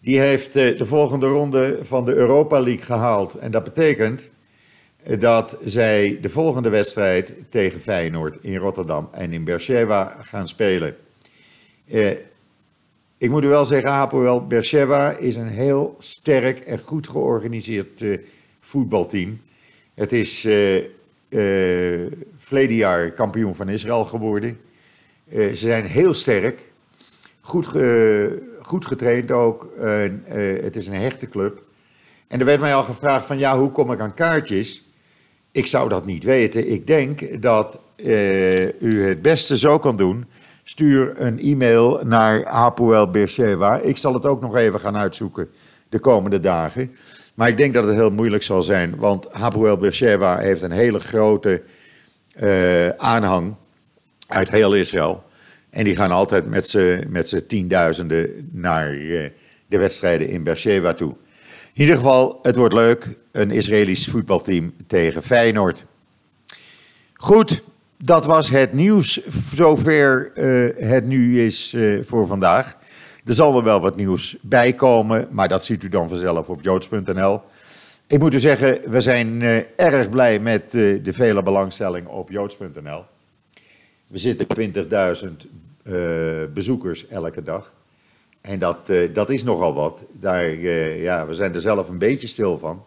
die 0.00 0.18
heeft 0.18 0.52
de 0.52 0.86
volgende 0.86 1.26
ronde 1.26 1.78
van 1.82 2.04
de 2.04 2.14
Europa 2.14 2.60
League 2.60 2.84
gehaald. 2.84 3.34
En 3.34 3.50
dat 3.50 3.64
betekent 3.64 4.30
dat 5.18 5.58
zij 5.64 6.18
de 6.20 6.28
volgende 6.28 6.68
wedstrijd 6.68 7.34
tegen 7.48 7.80
Feyenoord 7.80 8.38
in 8.40 8.56
Rotterdam 8.56 9.08
en 9.12 9.32
in 9.32 9.44
Beersheba 9.44 10.16
gaan 10.22 10.48
spelen. 10.48 10.96
Eh, 11.88 12.10
ik 13.18 13.30
moet 13.30 13.44
u 13.44 13.48
wel 13.48 13.64
zeggen, 13.64 13.90
Hapoel 13.90 14.46
Beersheba 14.46 15.10
is 15.10 15.36
een 15.36 15.48
heel 15.48 15.96
sterk 15.98 16.58
en 16.58 16.78
goed 16.78 17.08
georganiseerd 17.08 18.02
eh, 18.02 18.18
voetbalteam. 18.60 19.40
Het 19.94 20.12
is 20.12 20.44
eh, 20.44 20.76
eh 21.28 22.12
verleden 22.38 22.76
jaar 22.76 23.10
kampioen 23.10 23.54
van 23.54 23.68
Israël 23.68 24.04
geworden. 24.04 24.60
Eh, 25.28 25.48
ze 25.48 25.54
zijn 25.56 25.84
heel 25.84 26.14
sterk, 26.14 26.64
goed, 27.40 27.66
goed 28.60 28.86
getraind 28.86 29.30
ook. 29.30 29.68
Eh, 29.78 30.10
het 30.62 30.76
is 30.76 30.86
een 30.86 30.94
hechte 30.94 31.28
club. 31.28 31.62
En 32.26 32.40
er 32.40 32.46
werd 32.46 32.60
mij 32.60 32.74
al 32.74 32.82
gevraagd 32.82 33.26
van 33.26 33.38
ja, 33.38 33.58
hoe 33.58 33.70
kom 33.70 33.92
ik 33.92 34.00
aan 34.00 34.14
kaartjes? 34.14 34.84
Ik 35.58 35.66
zou 35.66 35.88
dat 35.88 36.06
niet 36.06 36.24
weten. 36.24 36.70
Ik 36.70 36.86
denk 36.86 37.42
dat 37.42 37.80
uh, 37.96 38.64
u 38.80 39.06
het 39.06 39.22
beste 39.22 39.58
zo 39.58 39.78
kan 39.78 39.96
doen. 39.96 40.26
Stuur 40.64 41.20
een 41.20 41.40
e-mail 41.40 42.00
naar 42.04 42.44
Hapoel 42.44 43.10
Beersheva. 43.10 43.78
Ik 43.78 43.96
zal 43.96 44.14
het 44.14 44.26
ook 44.26 44.40
nog 44.40 44.56
even 44.56 44.80
gaan 44.80 44.96
uitzoeken 44.96 45.48
de 45.88 45.98
komende 45.98 46.40
dagen. 46.40 46.94
Maar 47.34 47.48
ik 47.48 47.56
denk 47.56 47.74
dat 47.74 47.86
het 47.86 47.94
heel 47.94 48.10
moeilijk 48.10 48.42
zal 48.42 48.62
zijn, 48.62 48.96
want 48.96 49.28
Hapoel 49.30 49.76
Beersheva 49.76 50.38
heeft 50.38 50.62
een 50.62 50.70
hele 50.70 50.98
grote 50.98 51.62
uh, 52.42 52.88
aanhang 52.88 53.54
uit 54.28 54.50
heel 54.50 54.74
Israël. 54.74 55.22
En 55.70 55.84
die 55.84 55.96
gaan 55.96 56.10
altijd 56.10 56.46
met 57.08 57.28
z'n 57.28 57.44
tienduizenden 57.46 58.48
naar 58.52 58.94
uh, 58.94 59.28
de 59.66 59.78
wedstrijden 59.78 60.28
in 60.28 60.42
Beersheba 60.42 60.94
toe. 60.94 61.14
In 61.78 61.84
ieder 61.84 61.96
geval, 61.96 62.38
het 62.42 62.56
wordt 62.56 62.74
leuk. 62.74 63.16
Een 63.32 63.50
Israëlisch 63.50 64.06
voetbalteam 64.06 64.72
tegen 64.86 65.22
Feyenoord. 65.22 65.84
Goed, 67.14 67.62
dat 67.96 68.24
was 68.24 68.50
het 68.50 68.72
nieuws 68.72 69.20
zover 69.54 70.32
uh, 70.34 70.88
het 70.88 71.06
nu 71.06 71.44
is 71.44 71.74
uh, 71.74 72.04
voor 72.04 72.26
vandaag. 72.26 72.76
Er 73.24 73.34
zal 73.34 73.56
er 73.56 73.64
wel 73.64 73.80
wat 73.80 73.96
nieuws 73.96 74.36
bij 74.40 74.72
komen, 74.72 75.28
maar 75.30 75.48
dat 75.48 75.64
ziet 75.64 75.82
u 75.82 75.88
dan 75.88 76.08
vanzelf 76.08 76.48
op 76.48 76.62
joods.nl. 76.62 77.40
Ik 78.06 78.18
moet 78.18 78.34
u 78.34 78.40
zeggen, 78.40 78.90
we 78.90 79.00
zijn 79.00 79.40
uh, 79.40 79.56
erg 79.76 80.10
blij 80.10 80.38
met 80.38 80.70
de 80.70 81.12
vele 81.12 81.42
belangstelling 81.42 82.06
op 82.06 82.30
joods.nl. 82.30 83.04
We 84.06 84.18
zitten 84.18 84.46
20.000 85.82 85.92
bezoekers 86.52 87.06
elke 87.06 87.42
dag. 87.42 87.72
En 88.40 88.58
dat, 88.58 88.90
uh, 88.90 89.14
dat 89.14 89.30
is 89.30 89.44
nogal 89.44 89.74
wat. 89.74 90.04
Daar, 90.12 90.54
uh, 90.54 91.02
ja, 91.02 91.26
we 91.26 91.34
zijn 91.34 91.54
er 91.54 91.60
zelf 91.60 91.88
een 91.88 91.98
beetje 91.98 92.26
stil 92.26 92.58
van. 92.58 92.84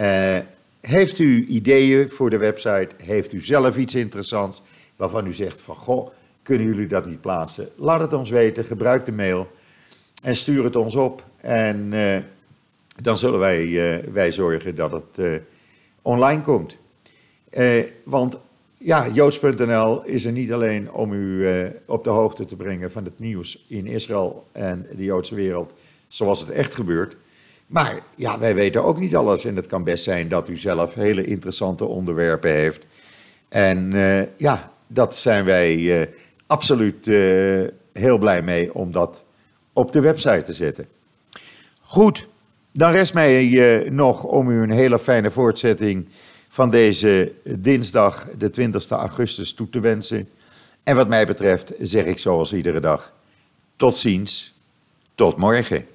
Uh, 0.00 0.38
heeft 0.80 1.18
u 1.18 1.46
ideeën 1.46 2.10
voor 2.10 2.30
de 2.30 2.36
website? 2.36 2.88
Heeft 2.96 3.32
u 3.32 3.44
zelf 3.44 3.76
iets 3.76 3.94
interessants 3.94 4.62
waarvan 4.96 5.26
u 5.26 5.32
zegt 5.32 5.60
van 5.60 5.74
goh, 5.74 6.08
kunnen 6.42 6.66
jullie 6.66 6.86
dat 6.86 7.06
niet 7.06 7.20
plaatsen? 7.20 7.68
Laat 7.76 8.00
het 8.00 8.12
ons 8.12 8.30
weten, 8.30 8.64
gebruik 8.64 9.06
de 9.06 9.12
mail 9.12 9.50
en 10.22 10.36
stuur 10.36 10.64
het 10.64 10.76
ons 10.76 10.96
op. 10.96 11.24
En 11.40 11.90
dan 13.02 13.18
zullen 13.18 13.38
wij, 13.38 14.02
wij 14.12 14.32
zorgen 14.32 14.74
dat 14.74 14.92
het 14.92 15.40
online 16.02 16.40
komt. 16.40 16.78
Eh, 17.56 17.82
want 18.04 18.38
ja, 18.78 19.08
joods.nl 19.08 20.02
is 20.04 20.24
er 20.24 20.32
niet 20.32 20.52
alleen 20.52 20.92
om 20.92 21.12
u 21.12 21.48
eh, 21.48 21.66
op 21.86 22.04
de 22.04 22.10
hoogte 22.10 22.44
te 22.44 22.56
brengen 22.56 22.92
van 22.92 23.04
het 23.04 23.18
nieuws 23.18 23.64
in 23.68 23.86
Israël 23.86 24.46
en 24.52 24.86
de 24.96 25.04
Joodse 25.04 25.34
wereld 25.34 25.72
zoals 26.08 26.40
het 26.40 26.50
echt 26.50 26.74
gebeurt. 26.74 27.16
Maar 27.66 28.00
ja, 28.14 28.38
wij 28.38 28.54
weten 28.54 28.84
ook 28.84 28.98
niet 28.98 29.16
alles 29.16 29.44
en 29.44 29.56
het 29.56 29.66
kan 29.66 29.84
best 29.84 30.04
zijn 30.04 30.28
dat 30.28 30.48
u 30.48 30.56
zelf 30.56 30.94
hele 30.94 31.24
interessante 31.24 31.84
onderwerpen 31.84 32.50
heeft. 32.50 32.86
En 33.48 33.92
eh, 33.92 34.26
ja, 34.36 34.72
dat 34.86 35.16
zijn 35.16 35.44
wij 35.44 36.00
eh, 36.00 36.08
absoluut 36.46 37.04
heel 37.92 38.18
blij 38.18 38.42
mee 38.42 38.74
om 38.74 38.92
dat 38.92 39.24
op 39.72 39.92
de 39.92 40.00
website 40.00 40.42
te 40.42 40.52
zetten. 40.52 40.86
Goed, 41.80 42.28
dan 42.72 42.92
rest 42.92 43.14
mij 43.14 43.86
nog 43.90 44.24
om 44.24 44.50
u 44.50 44.62
een 44.62 44.70
hele 44.70 44.98
fijne 44.98 45.30
voortzetting 45.30 46.08
van 46.56 46.70
deze 46.70 47.32
dinsdag, 47.44 48.26
de 48.38 48.50
20 48.50 48.90
augustus, 48.90 49.52
toe 49.52 49.70
te 49.70 49.80
wensen. 49.80 50.28
En 50.82 50.96
wat 50.96 51.08
mij 51.08 51.26
betreft 51.26 51.72
zeg 51.80 52.04
ik 52.04 52.18
zoals 52.18 52.52
iedere 52.52 52.80
dag: 52.80 53.12
tot 53.76 53.96
ziens, 53.96 54.54
tot 55.14 55.36
morgen. 55.36 55.86